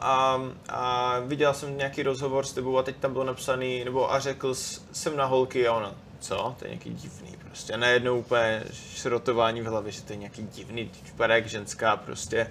[0.00, 4.18] a, a viděl jsem nějaký rozhovor s tebou a teď tam bylo napsaný, nebo a
[4.18, 4.54] řekl
[4.92, 7.76] jsem na holky a ona, co, to je nějaký divný prostě.
[7.76, 12.50] Najednou úplně šrotování v hlavě, že to je nějaký divný, vypadá jak ženská prostě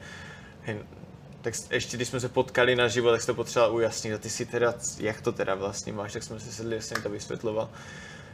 [1.42, 4.14] tak ještě když jsme se potkali na živo, tak jsi to potřeboval ujasnit.
[4.14, 7.10] A ty si teda, jak to teda vlastně máš, tak jsme si sedli, jasně to
[7.10, 7.70] vysvětloval.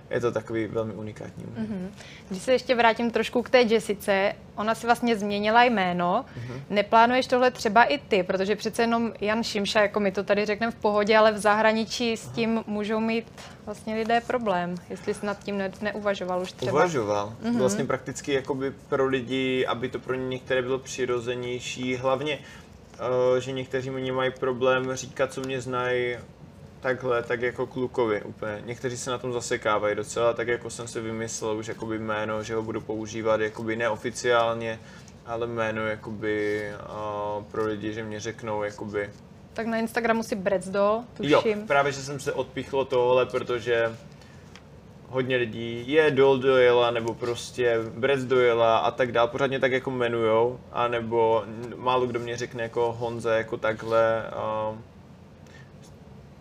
[0.10, 1.44] Je to takový velmi unikátní.
[1.44, 1.90] Mm-hmm.
[2.30, 6.26] Když se ještě vrátím trošku k té Jessice, ona si vlastně změnila jméno.
[6.26, 6.60] Mm-hmm.
[6.70, 10.72] Neplánuješ tohle třeba i ty, protože přece jenom Jan Šimša, jako my to tady řekneme
[10.72, 12.64] v pohodě, ale v zahraničí s tím Aha.
[12.68, 13.32] můžou mít
[13.66, 16.72] vlastně lidé problém, jestli jsi nad tím ne- neuvažoval už třeba.
[16.72, 17.34] Uvažoval.
[17.44, 17.58] Mm-hmm.
[17.58, 22.40] Vlastně prakticky jakoby pro lidi, aby to pro ně některé bylo přirozenější, hlavně
[23.00, 26.16] uh, že někteří mě mají problém říkat, co mě znají
[26.86, 28.62] takhle, tak jako klukovi úplně.
[28.66, 32.56] Někteří se na tom zasekávají docela, tak jako jsem si vymyslel už jakoby jméno, že
[32.56, 34.80] ho budu používat jakoby neoficiálně,
[35.26, 36.64] ale jméno jakoby
[37.38, 39.10] uh, pro lidi, že mě řeknou jakoby
[39.54, 41.60] tak na Instagramu si Brecdo, tuším.
[41.60, 43.96] Jo, právě, že jsem se odpíchlo tohle, protože
[45.10, 49.92] hodně lidí je Dol dojela, nebo prostě Brec dojela a tak dál, pořádně tak jako
[49.92, 51.44] jmenujou, a nebo
[51.76, 54.24] málo kdo mě řekne jako Honza jako takhle.
[54.24, 54.76] A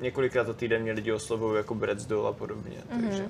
[0.04, 3.08] několikrát za týden mě lidi oslovují jako Brec dol a podobně, mm-hmm.
[3.08, 3.28] takže.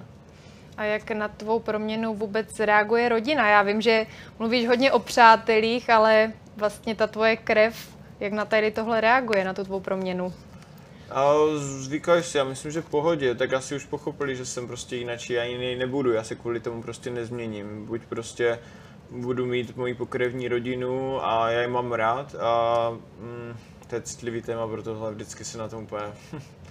[0.77, 3.49] A jak na tvou proměnu vůbec reaguje rodina?
[3.49, 4.07] Já vím, že
[4.39, 9.55] mluvíš hodně o přátelích, ale vlastně ta tvoje krev, jak na tady tohle reaguje, na
[9.55, 10.33] tu tvou proměnu?
[11.11, 14.97] A zvykají si, já myslím, že v pohodě, tak asi už pochopili, že jsem prostě
[14.97, 17.87] jinak, já jiný nebudu, já se kvůli tomu prostě nezměním.
[17.87, 18.59] Buď prostě
[19.11, 23.57] budu mít moji pokrevní rodinu a já ji mám rád a mm,
[23.87, 26.03] to je citlivý téma, pro tohle vždycky se na tom úplně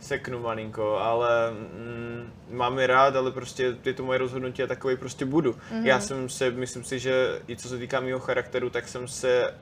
[0.00, 4.96] seknu malinko, ale mm, mám je rád, ale prostě je to moje rozhodnutí a takový
[4.96, 5.52] prostě budu.
[5.52, 5.84] Mm-hmm.
[5.84, 9.54] Já jsem se, myslím si, že i co se týká mého charakteru, tak jsem se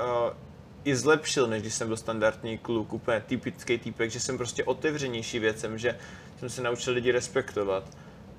[0.00, 0.32] uh,
[0.84, 5.38] i zlepšil, než když jsem byl standardní kluk, úplně typický týpek, že jsem prostě otevřenější
[5.38, 5.98] věcem, že
[6.38, 7.84] jsem se naučil lidi respektovat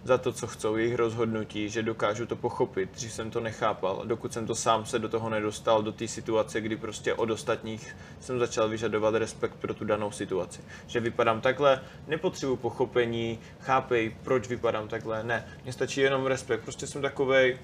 [0.04, 4.34] za to, co chcou, jejich rozhodnutí, že dokážu to pochopit, že jsem to nechápal, dokud
[4.34, 8.40] jsem to sám se do toho nedostal, do té situace, kdy prostě od ostatních jsem
[8.40, 10.62] začal vyžadovat respekt pro tu danou situaci.
[10.88, 16.88] Že vypadám takhle, nepotřebuji pochopení, chápej, proč vypadám takhle, ne, mně stačí jenom respekt, prostě
[16.88, 17.60] jsem takovej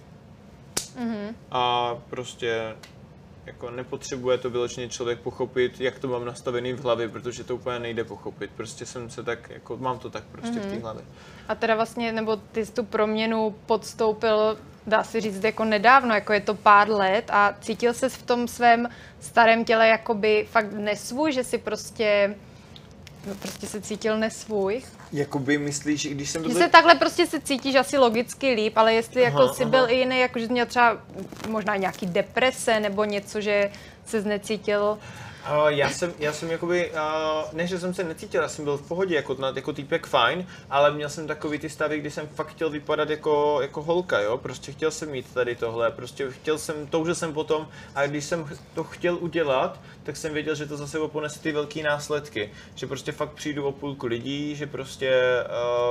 [1.00, 1.34] mm-hmm.
[1.52, 2.76] a prostě
[3.50, 7.80] jako nepotřebuje to vyloženě člověk pochopit, jak to mám nastavený v hlavě, protože to úplně
[7.80, 8.52] nejde pochopit.
[8.56, 10.64] Prostě jsem se tak, jako mám to tak prostě mm-hmm.
[10.64, 10.82] v té mhm.
[10.82, 11.04] hlavě.
[11.48, 14.58] A teda vlastně, nebo ty jsi tu proměnu podstoupil,
[14.88, 18.48] dá se říct, jako nedávno, jako je to pár let a cítil ses v tom
[18.48, 22.36] svém starém těle jakoby fakt nesvůj, že si prostě
[23.28, 24.82] No, prostě se cítil nesvůj.
[25.12, 26.50] Jakoby myslíš, když jsem to...
[26.50, 29.72] Že se takhle prostě se cítíš asi logicky líp, ale jestli aha, jako si aha.
[29.72, 30.98] byl i jiný, jako že měl třeba
[31.48, 33.72] možná nějaký deprese nebo něco, že
[34.06, 34.98] se znecítil
[35.48, 36.98] Uh, já jsem, já jsem jakoby, uh,
[37.54, 40.92] ne, že jsem se necítil, já jsem byl v pohodě, jako, jako týpek fajn, ale
[40.92, 44.72] měl jsem takový ty stavy, kdy jsem fakt chtěl vypadat jako, jako holka, jo, prostě
[44.72, 48.84] chtěl jsem mít tady tohle, prostě chtěl jsem, toužil jsem potom a když jsem to
[48.84, 53.32] chtěl udělat, tak jsem věděl, že to zase ponese ty velké následky, že prostě fakt
[53.32, 55.12] přijdu o půlku lidí, že prostě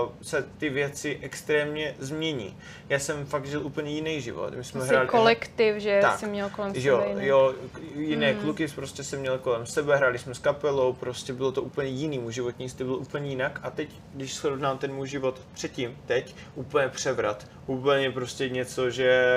[0.02, 2.56] uh, se ty věci extrémně změní.
[2.88, 4.54] Já jsem fakt žil úplně jiný život.
[4.54, 7.26] My jsme hráli, kolektiv, že tak, jsi měl kolem jo, jiný.
[7.26, 7.54] Jo,
[7.96, 8.40] jiné mm.
[8.40, 12.18] kluky prostě jsem měl kolem sebe, hráli jsme s kapelou, prostě bylo to úplně jiný,
[12.18, 16.34] můj životní styl byl úplně jinak a teď, když srovnám ten můj život předtím, teď,
[16.54, 19.34] úplně převrat, úplně prostě něco, že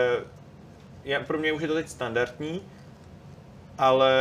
[1.04, 2.62] já, pro mě už je to teď standardní,
[3.78, 4.12] ale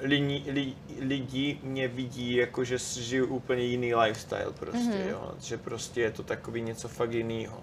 [0.00, 5.08] lidi, li, lidi mě vidí jako, že žiju úplně jiný lifestyle prostě, mm-hmm.
[5.08, 7.62] jo, že prostě je to takový něco fakt jinýho.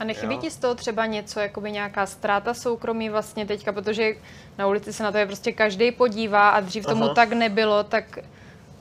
[0.00, 0.40] A nechybí jo.
[0.40, 4.14] ti z toho třeba něco, jakoby nějaká ztráta soukromí vlastně teďka, protože
[4.58, 7.14] na ulici se na to je prostě každý podívá a dřív tomu Aha.
[7.14, 8.18] tak nebylo, tak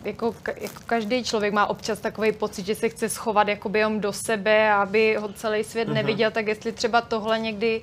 [0.03, 4.13] jako, jako každý člověk má občas takový pocit, že se chce schovat jakoby jenom do
[4.13, 5.93] sebe, aby ho celý svět uh-huh.
[5.93, 7.81] neviděl, tak jestli třeba tohle někdy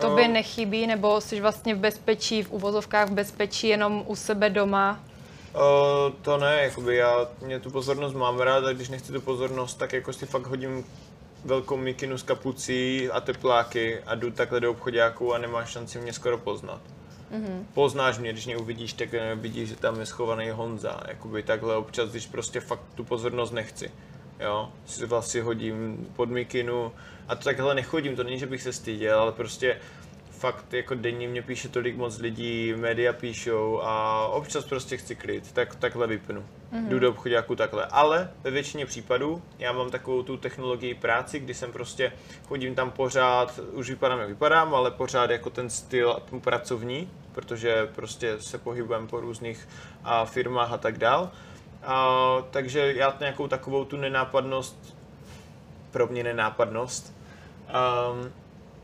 [0.00, 0.32] tobě uh.
[0.32, 5.00] nechybí, nebo jsi vlastně v bezpečí, v uvozovkách v bezpečí jenom u sebe doma?
[5.54, 9.74] Uh, to ne, jakoby já mě tu pozornost mám rád a když nechci tu pozornost,
[9.74, 10.84] tak jako si fakt hodím
[11.46, 16.12] velkou mikinu s kapucí a tepláky a jdu takhle do obchodáku a nemáš šanci mě
[16.12, 16.80] skoro poznat.
[17.32, 17.64] Mm-hmm.
[17.74, 21.00] Poznáš mě, když mě uvidíš, tak vidíš, že tam je schovaný Honza.
[21.08, 23.90] Jakoby takhle občas, když prostě fakt tu pozornost nechci.
[24.40, 26.92] Jo, si vlastně hodím pod mikinu
[27.28, 29.80] a to takhle nechodím, to není, že bych se styděl, ale prostě
[30.38, 35.52] fakt jako denně mě píše tolik moc lidí, média píšou a občas prostě chci klid,
[35.52, 36.40] tak takhle vypnu.
[36.40, 36.88] Mm-hmm.
[36.88, 37.86] Jdu do obchodáku takhle.
[37.86, 42.12] Ale ve většině případů já mám takovou tu technologii práci, kdy jsem prostě
[42.48, 48.36] chodím tam pořád, už vypadám jak vypadám, ale pořád jako ten styl pracovní, protože prostě
[48.40, 49.68] se pohybujeme po různých
[50.04, 51.30] a, firmách a tak dál.
[51.82, 52.06] A,
[52.50, 54.96] takže já nějakou takovou tu nenápadnost,
[55.90, 57.16] pro mě nenápadnost,
[57.68, 58.32] um,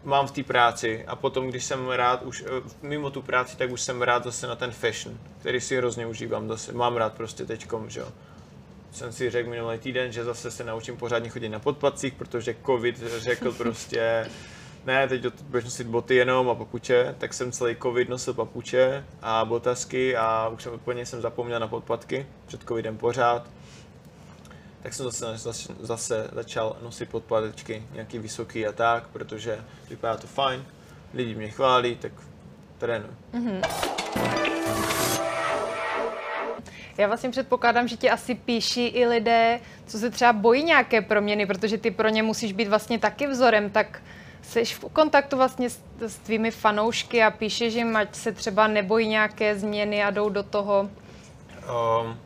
[0.04, 3.70] mám v té práci a potom, když jsem rád už eh, mimo tu práci, tak
[3.70, 6.72] už jsem rád zase na ten fashion, který si hrozně užívám zase.
[6.72, 8.08] Mám rád prostě teďkom, že jo.
[8.92, 12.98] Jsem si řekl minulý týden, že zase se naučím pořádně chodit na podpacích, protože covid
[12.98, 14.26] řekl prostě
[14.86, 19.44] ne, teď budeš nosit boty jenom a papuče, tak jsem celý covid nosil papuče a
[19.44, 23.46] botasky a už jsem úplně jsem zapomněl na podpatky před covidem pořád
[24.82, 30.26] tak jsem zase, zase, zase začal nosit podpadačky nějaký vysoký a tak, protože vypadá to
[30.26, 30.64] fajn,
[31.14, 32.12] lidi mě chválí, tak
[32.78, 33.12] trénuji.
[33.34, 33.60] Mm-hmm.
[36.98, 41.46] Já vlastně předpokládám, že ti asi píší i lidé, co se třeba bojí nějaké proměny,
[41.46, 44.02] protože ty pro ně musíš být vlastně taky vzorem, tak
[44.42, 49.08] jsi v kontaktu vlastně s, s tvými fanoušky a píšeš jim, ať se třeba nebojí
[49.08, 50.90] nějaké změny a jdou do toho?
[52.02, 52.18] Um,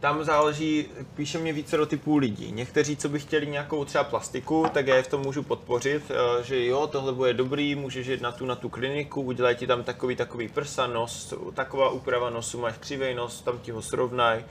[0.00, 2.52] tam záleží, píše mě více do typů lidí.
[2.52, 6.44] Někteří, co by chtěli nějakou třeba plastiku, tak já je v tom můžu podpořit, eh,
[6.44, 9.82] že jo, tohle bude dobrý, můžeš jít na tu, na tu kliniku, udělají ti tam
[9.82, 14.44] takový, takový prsa, nos, taková úprava nosu, máš křivý nos, tam ti ho srovnaj,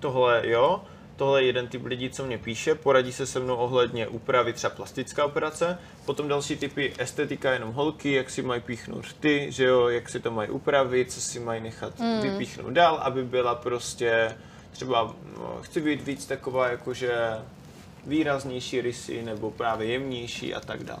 [0.00, 0.82] tohle jo.
[1.16, 4.74] tohle je jeden typ lidí, co mě píše, poradí se se mnou ohledně úpravy třeba
[4.74, 9.88] plastická operace, potom další typy estetika, jenom holky, jak si mají píchnout ty, že jo,
[9.88, 12.20] jak si to mají upravit, co si mají nechat mm.
[12.20, 14.34] vypíchnout dál, aby byla prostě
[14.74, 17.14] třeba, no, chci být víc taková jakože
[18.06, 21.00] výraznější rysy nebo právě jemnější a tak dále.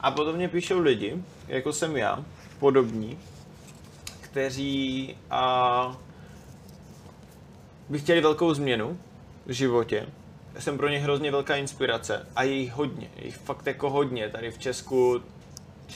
[0.00, 1.16] A potom mě píšou lidi,
[1.48, 2.24] jako jsem já,
[2.58, 3.18] podobní,
[4.20, 5.96] kteří a,
[7.88, 8.98] by chtěli velkou změnu
[9.46, 10.06] v životě.
[10.58, 14.28] Jsem pro ně hrozně velká inspirace a je jich hodně, je jich fakt jako hodně.
[14.28, 15.22] Tady v Česku,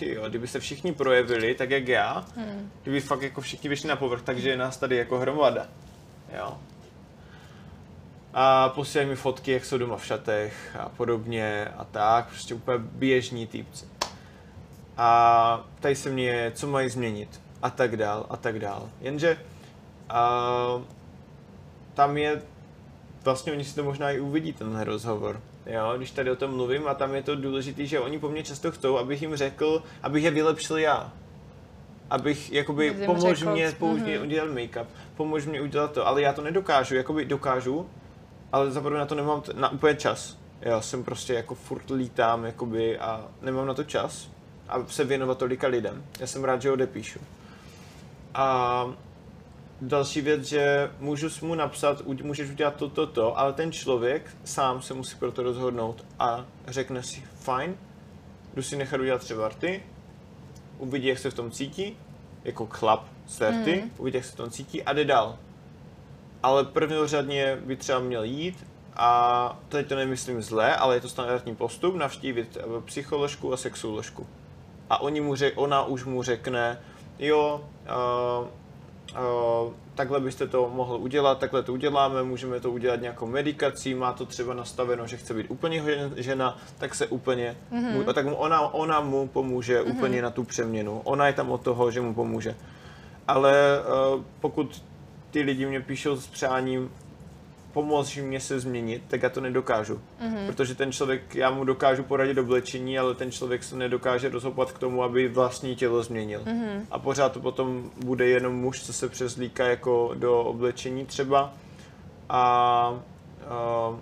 [0.01, 2.71] jo, kdyby se všichni projevili tak jak já, hmm.
[2.83, 5.69] kdyby fakt jako všichni vyšli na povrch, takže je nás tady jako hromada.
[6.37, 6.59] Jo.
[8.37, 12.79] A posílají mi fotky, jak jsou doma v šatech a podobně a tak, prostě úplně
[12.79, 13.85] běžní týpci.
[14.97, 18.91] A tady se mě, co mají změnit a tak dál a tak dál.
[19.01, 19.39] Jenže
[20.09, 20.83] a,
[21.95, 22.43] tam je,
[23.25, 25.41] vlastně oni si to možná i uvidí, ten rozhovor.
[25.67, 28.43] Jo, když tady o tom mluvím a tam je to důležité, že oni po mně
[28.43, 31.13] často chcou, abych jim řekl, abych je vylepšil já.
[32.11, 34.27] Abych, jakoby, pomož mě, pomož mě mhm.
[34.27, 37.89] udělat make-up, pomož mě udělat to, ale já to nedokážu, jakoby dokážu,
[38.55, 40.37] ale zaprvé na to nemám t- na úplně čas.
[40.61, 44.29] Já jsem prostě jako furt lítám, jakoby, a nemám na to čas
[44.69, 46.05] a se věnovat tolika lidem.
[46.21, 47.19] Já jsem rád, že odepíšu.
[48.35, 48.87] A
[49.81, 54.83] další věc, že můžu mu napsat, můžeš udělat to, to, to, ale ten člověk sám
[54.83, 57.77] se musí pro to rozhodnout a řekne si, fajn,
[58.55, 59.83] jdu si nechat udělat třeba rty,
[60.79, 61.97] uvidí, jak se v tom cítí,
[62.45, 63.91] jako chlap z mm.
[63.99, 65.39] uvidí, jak se v tom cítí a jde dál.
[66.45, 66.97] Ale první
[67.65, 72.59] by třeba měl jít a teď to nemyslím zle, ale je to standardní postup, navštívit
[72.85, 74.27] psycholožku a sexuoložku.
[74.91, 76.81] A oni mu řek, ona už mu řekne,
[77.19, 77.65] jo,
[78.41, 78.47] uh,
[79.13, 84.13] uh, takhle byste to mohl udělat, takhle to uděláme, můžeme to udělat nějakou medikací, má
[84.13, 85.83] to třeba nastaveno, že chce být úplně
[86.17, 88.13] žena, tak se úplně, mm-hmm.
[88.13, 89.97] tak mu ona, ona mu pomůže mm-hmm.
[89.97, 91.01] úplně na tu přeměnu.
[91.05, 92.57] Ona je tam od toho, že mu pomůže.
[93.29, 93.55] Ale
[94.15, 94.83] uh, pokud
[95.35, 96.91] ty lidi mě píšou s přáním,
[97.73, 99.95] pomoct mě se změnit, tak já to nedokážu.
[99.95, 100.47] Mm-hmm.
[100.47, 104.79] Protože ten člověk, já mu dokážu poradit oblečení, ale ten člověk se nedokáže rozhoupat k
[104.79, 106.41] tomu, aby vlastní tělo změnil.
[106.41, 106.87] Mm-hmm.
[106.91, 111.55] A pořád to potom bude jenom muž, co se přezlíká jako do oblečení třeba.
[112.29, 112.39] A,
[113.49, 113.97] a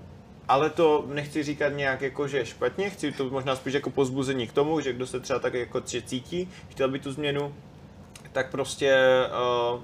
[0.48, 4.52] ale to nechci říkat nějak jako, že špatně, chci to možná spíš jako pozbuzení k
[4.52, 7.54] tomu, že kdo se třeba tak jako cítí, chtěl by tu změnu,
[8.32, 8.96] tak prostě
[9.72, 9.80] uh,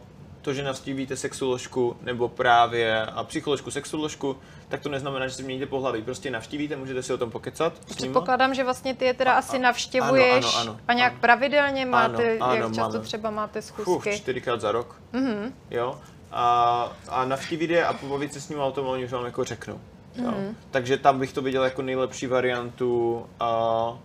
[0.49, 4.37] to, že navštívíte sexuoložku nebo právě a psycholožku, sexuoložku,
[4.69, 6.03] tak to neznamená, že si měníte pohlaví.
[6.03, 7.73] Prostě navštívíte, můžete si o tom pokecat.
[7.79, 11.21] Předpokládám, že vlastně ty je teda a, asi navštěvuješ ano, ano, ano, a nějak ano.
[11.21, 13.05] pravidelně máte, ano, ano, jak často máme.
[13.05, 14.11] třeba máte schůzky?
[14.11, 15.01] Uf, čtyřikrát za rok.
[15.13, 15.53] Mm-hmm.
[15.71, 16.01] Jo.
[16.31, 19.45] A, a navštívit je a pobavit se s ním o tom, oni už vám jako
[19.45, 19.81] řeknou.
[20.15, 20.31] Jo.
[20.31, 20.55] Mm-hmm.
[20.71, 23.99] Takže tam bych to viděl jako nejlepší variantu a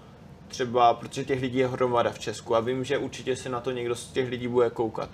[0.48, 3.72] třeba, protože těch lidí je hromada v Česku a vím, že určitě se na to
[3.72, 5.10] někdo z těch lidí bude koukat.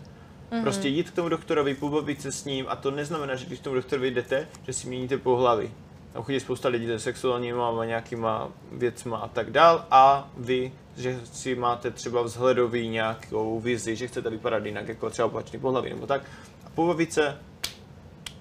[0.51, 0.61] Mm-hmm.
[0.61, 3.63] Prostě jít k tomu doktorovi, pobavit se s ním a to neznamená, že když k
[3.63, 5.71] tomu doktorovi jdete, že si měníte pohlaví.
[6.13, 11.19] Tam chodí spousta lidí se sexuálníma a nějakýma věcma a tak dál a vy, že
[11.33, 16.07] si máte třeba vzhledový nějakou vizi, že chcete vypadat jinak jako třeba opačný pohlaví nebo
[16.07, 16.21] tak
[16.65, 17.37] a pobavit se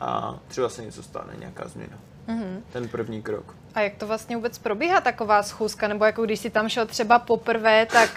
[0.00, 1.98] a třeba se něco stane, nějaká změna.
[2.28, 2.60] Mm-hmm.
[2.72, 3.54] Ten první krok.
[3.74, 5.88] A jak to vlastně vůbec probíhá taková schůzka?
[5.88, 8.10] Nebo jako když si tam šel třeba poprvé, tak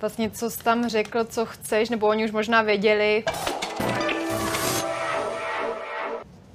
[0.00, 3.24] vlastně co jsi tam řekl, co chceš, nebo oni už možná věděli.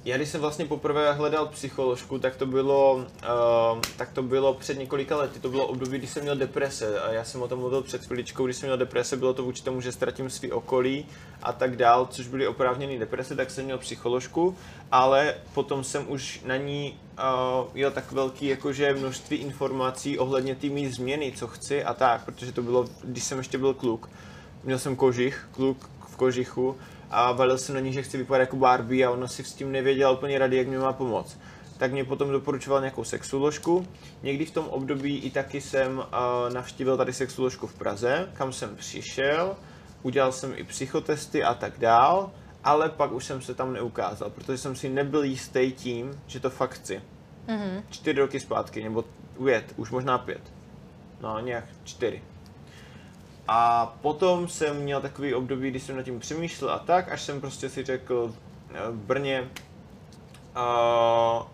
[0.06, 4.78] Já když jsem vlastně poprvé hledal psycholožku, tak to bylo, uh, tak to bylo před
[4.78, 7.82] několika lety, to bylo období, kdy jsem měl deprese a já jsem o tom mluvil
[7.82, 11.06] před chviličkou, když jsem měl deprese, bylo to vůči tomu, že ztratím svý okolí
[11.42, 14.56] a tak dál, což byly oprávněné deprese, tak jsem měl psycholožku,
[14.92, 20.66] ale potom jsem už na ní uh, jel tak velký jakože množství informací ohledně té
[20.66, 24.10] mý změny, co chci a tak, protože to bylo, když jsem ještě byl kluk,
[24.64, 26.76] měl jsem kožich, kluk v kožichu
[27.10, 29.72] a valil jsem na ní, že chci vypadat jako Barbie a ona si s tím
[29.72, 31.38] nevěděla úplně rady, jak mi má pomoct.
[31.78, 33.86] Tak mě potom doporučoval nějakou sexuoložku.
[34.22, 36.04] Někdy v tom období i taky jsem uh,
[36.54, 39.56] navštívil tady sexuoložku v Praze, kam jsem přišel,
[40.02, 42.30] udělal jsem i psychotesty a tak dál,
[42.64, 46.50] ale pak už jsem se tam neukázal, protože jsem si nebyl jistý tím, že to
[46.50, 47.02] fakt chci.
[47.48, 47.82] Mm-hmm.
[47.90, 49.04] Čtyři roky zpátky, nebo
[49.44, 50.52] pět, už možná pět.
[51.20, 52.22] No, nějak čtyři.
[53.48, 57.40] A potom jsem měl takový období, kdy jsem nad tím přemýšlel a tak, až jsem
[57.40, 58.34] prostě si řekl
[58.74, 59.48] eh, v Brně,
[60.56, 61.46] uh,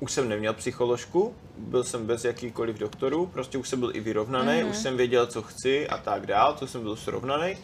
[0.00, 4.52] už jsem neměl psycholožku, byl jsem bez jakýkoliv doktorů, prostě už jsem byl i vyrovnaný,
[4.52, 4.70] mm-hmm.
[4.70, 7.56] už jsem věděl, co chci a tak dál, to jsem byl srovnaný.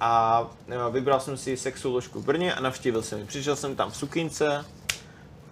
[0.00, 3.24] A eh, vybral jsem si sexuoložku v Brně a navštívil jsem ji.
[3.24, 4.64] Přišel jsem tam v sukince,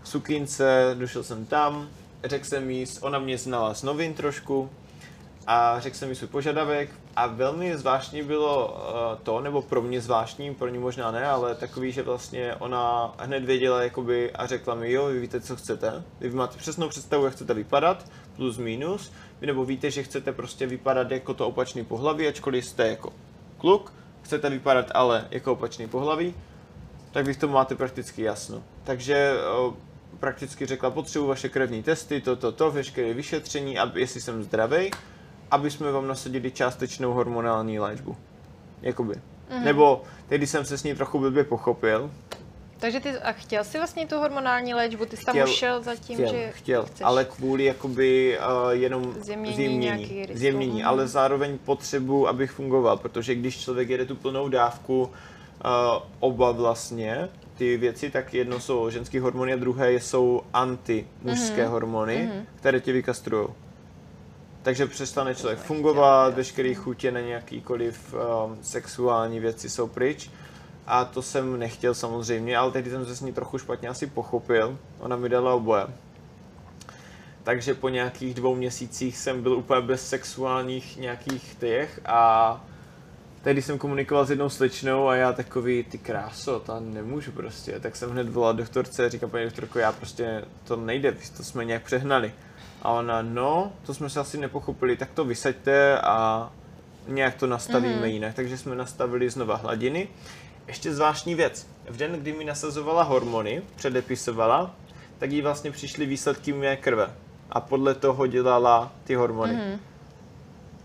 [0.04, 1.88] sukince, došel jsem tam,
[2.24, 4.70] řekl jsem jí, ona mě znala z novin trošku
[5.46, 10.00] a řekl jsem jí svůj požadavek a velmi zvláštní bylo uh, to, nebo pro mě
[10.00, 14.74] zvláštní, pro ní možná ne, ale takový, že vlastně ona hned věděla jakoby a řekla
[14.74, 18.06] mi, jo, vy víte, co chcete, vy máte přesnou představu, jak chcete vypadat,
[18.36, 22.88] plus minus, vy nebo víte, že chcete prostě vypadat jako to opačný pohlaví, ačkoliv jste
[22.88, 23.12] jako
[23.58, 23.92] kluk,
[24.22, 26.34] chcete vypadat ale jako opačný pohlaví,
[27.12, 28.62] tak vy v tom máte prakticky jasno.
[28.84, 29.34] Takže
[29.66, 29.74] uh,
[30.20, 34.90] prakticky řekla, potřebuji vaše krevní testy, toto, to, to, veškeré vyšetření, aby, jestli jsem zdravý,
[35.54, 38.16] aby jsme vám nasadili částečnou hormonální léčbu.
[38.82, 39.14] Jakoby.
[39.14, 39.64] Mm-hmm.
[39.64, 42.10] Nebo tehdy jsem se s ní trochu blbě pochopil.
[42.78, 45.06] Takže ty a chtěl jsi vlastně tu hormonální léčbu?
[45.06, 49.14] Ty jsi tam ušel za tím, chtěl, že chtěl, chceš ale kvůli jakoby uh, jenom
[49.20, 50.88] zjemnění, zjemnění, zjemnění Mhm.
[50.88, 55.10] ale zároveň potřebu, abych fungoval, protože když člověk jede tu plnou dávku, uh,
[56.20, 57.28] oba vlastně,
[57.58, 61.70] ty věci, tak jedno jsou ženské hormony a druhé jsou anti-mužské Mhm.
[61.72, 62.46] hormony, Mhm.
[62.56, 63.48] které tě vykastrují.
[64.64, 70.30] Takže přestane člověk fungovat, veškerý chutě na nějakýkoliv um, sexuální věci jsou pryč.
[70.86, 74.78] A to jsem nechtěl samozřejmě, ale tehdy jsem se s ní trochu špatně asi pochopil.
[74.98, 75.86] Ona mi dala oboje.
[77.42, 82.64] Takže po nějakých dvou měsících jsem byl úplně bez sexuálních nějakých těch a
[83.42, 87.80] tehdy jsem komunikoval s jednou slečnou a já takový, ty kráso, to nemůžu prostě.
[87.80, 91.64] Tak jsem hned volal doktorce a říkal, paní doktorko, já prostě, to nejde, to jsme
[91.64, 92.32] nějak přehnali.
[92.84, 96.50] A ona, no, to jsme se asi nepochopili, tak to vysaďte a
[97.08, 98.04] nějak to nastavíme mm-hmm.
[98.04, 98.34] jinak.
[98.34, 100.08] Takže jsme nastavili znova hladiny.
[100.66, 101.66] Ještě zvláštní věc.
[101.88, 104.74] V den, kdy mi nasazovala hormony, předepisovala,
[105.18, 107.10] tak jí vlastně přišly výsledky mé krve.
[107.50, 109.54] A podle toho dělala ty hormony.
[109.54, 109.78] Mm-hmm.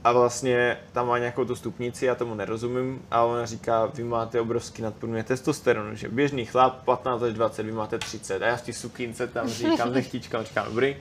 [0.04, 4.41] A vlastně tam má nějakou tu stupnici, já tomu nerozumím, a ona říká, vy máte
[4.41, 8.41] obrovský nadprůměr testosteronu, že běžný chlap 15 až 20, vy máte 30.
[8.41, 10.95] A já v té sukínce tam říkám, nechtičkám, říkám, dobrý.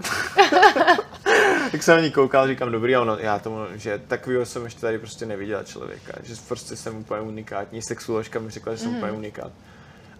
[1.72, 4.80] tak jsem na ní koukal, říkám, dobrý, a ono, já tomu, že takového jsem ještě
[4.80, 8.96] tady prostě neviděl člověka, že prostě jsem úplně unikátní, sexuoložka mi řekla, že jsem mm.
[8.96, 9.52] úplně unikát.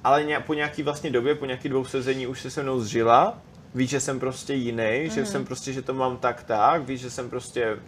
[0.04, 3.38] Ale ně, po nějaký vlastně době, po nějaký dvou sezení už se se mnou zžila,
[3.74, 5.10] ví, že jsem prostě jiný, mm.
[5.10, 7.78] že jsem prostě, že to mám tak tak, ví, že jsem prostě,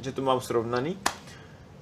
[0.00, 0.98] že to mám srovnaný.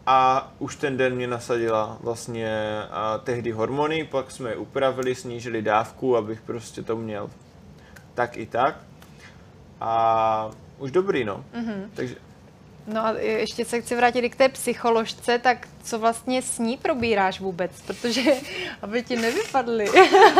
[0.07, 5.63] A už ten den mě nasadila vlastně a, tehdy hormony, pak jsme je upravili, snížili
[5.63, 7.31] dávku, abych prostě to měl
[8.15, 8.77] tak i tak.
[9.81, 11.45] A už dobrý, no.
[11.53, 11.91] Mhm.
[11.95, 12.15] Takže
[12.87, 17.41] No a ještě se chci vrátit k té psycholožce, tak co vlastně s ní probíráš
[17.41, 17.73] vůbec?
[17.87, 18.23] Protože,
[18.83, 19.85] aby ti nevypadly,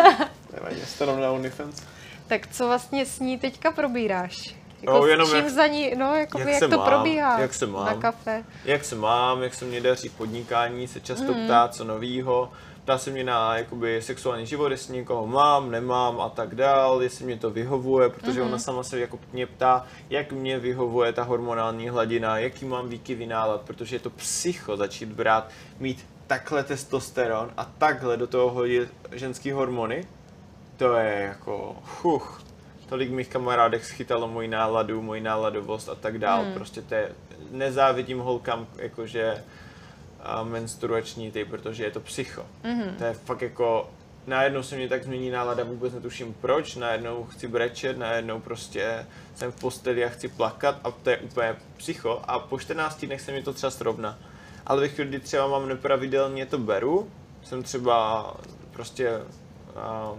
[0.53, 1.83] nevadí, stanu na OnlyFans.
[2.27, 4.55] tak co vlastně s ní teďka probíráš?
[4.83, 6.87] Jako No, jenom čím jak- za ní, no, jako jak, jak jak se to mám,
[6.87, 8.01] probíhá jak se na mám.
[8.01, 8.45] kafe?
[8.65, 11.45] Jak se mám, jak se mě daří podnikání, se často mm.
[11.45, 12.53] ptá, co novýho.
[12.89, 17.25] Ptá se mě na jakoby, sexuální život, jestli někoho mám, nemám a tak dál, jestli
[17.25, 18.47] mě to vyhovuje, protože mm.
[18.47, 23.27] ona sama se jako mě ptá, jak mě vyhovuje ta hormonální hladina, jaký mám výkyvy
[23.27, 28.89] nálad, protože je to psycho začít brát, mít takhle testosteron a takhle do toho hodit
[29.13, 30.05] ženský hormony.
[30.77, 32.43] To je jako, fuch,
[32.89, 36.45] tolik mých kamarádek schytalo moji náladu, moji náladovost a tak dál.
[36.45, 36.53] Hmm.
[36.55, 37.13] Prostě to je,
[37.51, 39.45] nezávidím holkám, jakože
[40.23, 42.47] a menstruační ty, protože je to psycho.
[42.65, 42.95] Mhm.
[42.99, 43.91] To je fakt jako,
[44.27, 49.53] najednou se mě tak změní nálada, vůbec netuším proč, najednou chci brečet, najednou prostě jsem
[49.53, 53.33] v posteli a chci plakat a to je úplně psycho a po 14 dnech se
[53.33, 54.19] mi to třeba srovná.
[54.67, 57.11] Ale ve chvíli, kdy třeba mám nepravidelně to beru,
[57.43, 58.35] jsem třeba
[58.73, 60.19] prostě uh,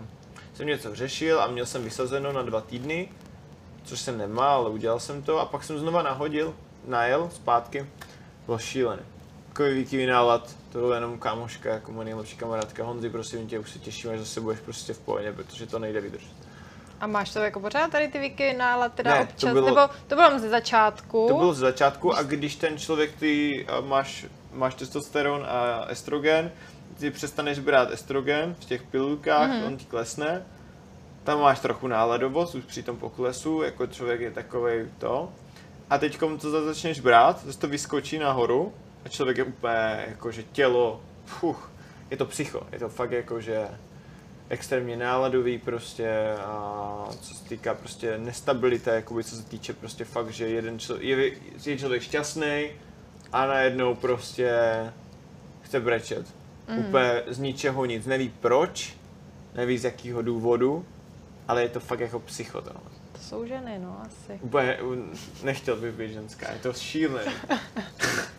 [0.53, 3.09] jsem něco řešil a měl jsem vysazeno na dva týdny,
[3.83, 6.55] což jsem nemal, ale udělal jsem to a pak jsem znova nahodil,
[6.87, 7.85] najel zpátky,
[8.45, 9.03] bylo šílené.
[10.07, 14.11] Nálad, to byl jenom kámoška, jako moje nejlepší kamarádka Honzi, prosím tě, už se těším,
[14.11, 16.31] až zase budeš prostě v pohodě, protože to nejde vydržet.
[17.01, 19.81] A máš to jako pořád tady ty výkyvy nálad teda Ne, to občas, bylo- nebo
[20.07, 21.25] to bylo ze začátku?
[21.27, 26.51] To bylo z začátku a když ten člověk, ty máš, máš testosteron a estrogen,
[26.99, 29.67] ty přestaneš brát estrogen v těch pilulkách, mm-hmm.
[29.67, 30.45] on ti klesne,
[31.23, 35.29] tam máš trochu náladovost už při tom poklesu, jako člověk je takovej to.
[35.89, 38.73] A teď to za- začneš brát, zase to vyskočí nahoru
[39.05, 41.71] a člověk je úplně jakože tělo, fuch,
[42.11, 43.67] je to psycho, je to fakt jakože
[44.49, 50.29] extrémně náladový prostě a co se týká prostě nestabilita, jakoby co se týče prostě fakt,
[50.29, 51.31] že jeden člo, je,
[51.65, 52.71] je člověk šťastný
[53.31, 54.59] a najednou prostě
[55.61, 56.25] chce brečet.
[56.67, 56.77] Mm.
[56.79, 58.97] Úplně z ničeho nic, neví proč,
[59.55, 60.85] neví z jakého důvodu,
[61.47, 62.81] ale je to fakt jako psycho tohle.
[63.11, 64.39] To jsou ženy, no asi.
[64.41, 64.77] Úplně
[65.43, 67.31] nechtěl bych být ženská, je to šílené.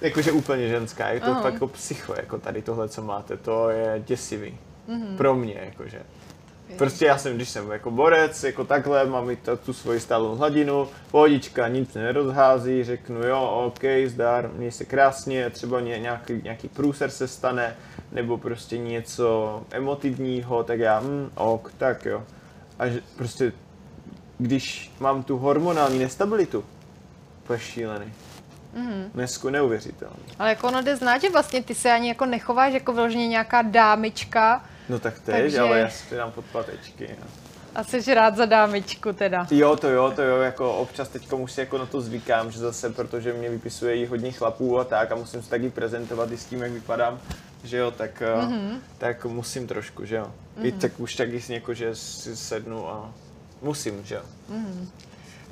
[0.00, 1.42] Jakože úplně ženská, je to Aha.
[1.42, 4.58] fakt jako psycho, jako tady tohle, co máte, to je děsivý.
[4.88, 5.16] Mm-hmm.
[5.16, 6.02] Pro mě, jakože.
[6.78, 10.88] Prostě já jsem, když jsem jako borec, jako takhle, mám i tu svoji stálou hladinu,
[11.10, 16.68] pohodička, nic mě nerozhází, řeknu jo, OK, zdar, měj se krásně, třeba ně, nějaký, nějaký
[16.68, 17.76] průser se stane,
[18.12, 22.22] nebo prostě něco emotivního, tak já, hm, ok, tak jo.
[22.78, 23.52] A že prostě,
[24.38, 26.64] když mám tu hormonální nestabilitu,
[27.46, 28.12] to je šílený.
[28.74, 29.10] Mm.
[29.14, 30.16] Dnesku neuvěřitelný.
[30.38, 33.62] Ale jako ono jde znát, že vlastně ty se ani jako nechováš jako vyloženě nějaká
[33.62, 37.16] dámička No tak teď, Takže- ale já si dám podpatečky.
[37.20, 37.26] no.
[37.74, 39.46] a jsi rád za dámičku teda.
[39.50, 42.58] Jo, to jo, to jo, jako občas teďka už si jako na to zvykám, že
[42.58, 46.36] zase, protože mě vypisuje jí hodně chlapů a tak a musím se taky prezentovat i
[46.36, 47.20] s tím, jak vypadám,
[47.64, 48.78] že jo, tak, mm-hmm.
[48.98, 50.24] tak musím trošku, že jo.
[50.58, 50.66] Mm-hmm.
[50.66, 53.12] I tak už taky jako, že si sednu a
[53.62, 54.22] musím, že jo.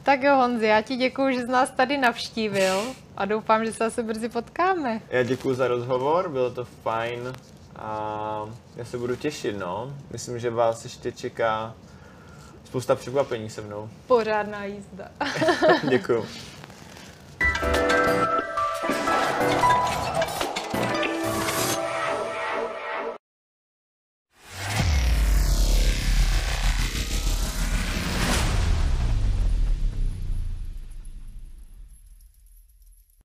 [0.05, 2.83] Tak jo, Honzi, já ti děkuji, že jsi nás tady navštívil
[3.17, 5.01] a doufám, že se asi brzy potkáme.
[5.11, 7.33] Já děkuji za rozhovor, bylo to fajn
[7.77, 9.95] a já se budu těšit, no.
[10.11, 11.75] Myslím, že vás ještě čeká
[12.65, 13.89] spousta překvapení se mnou.
[14.07, 15.09] Pořádná jízda.
[15.89, 16.25] děkuji.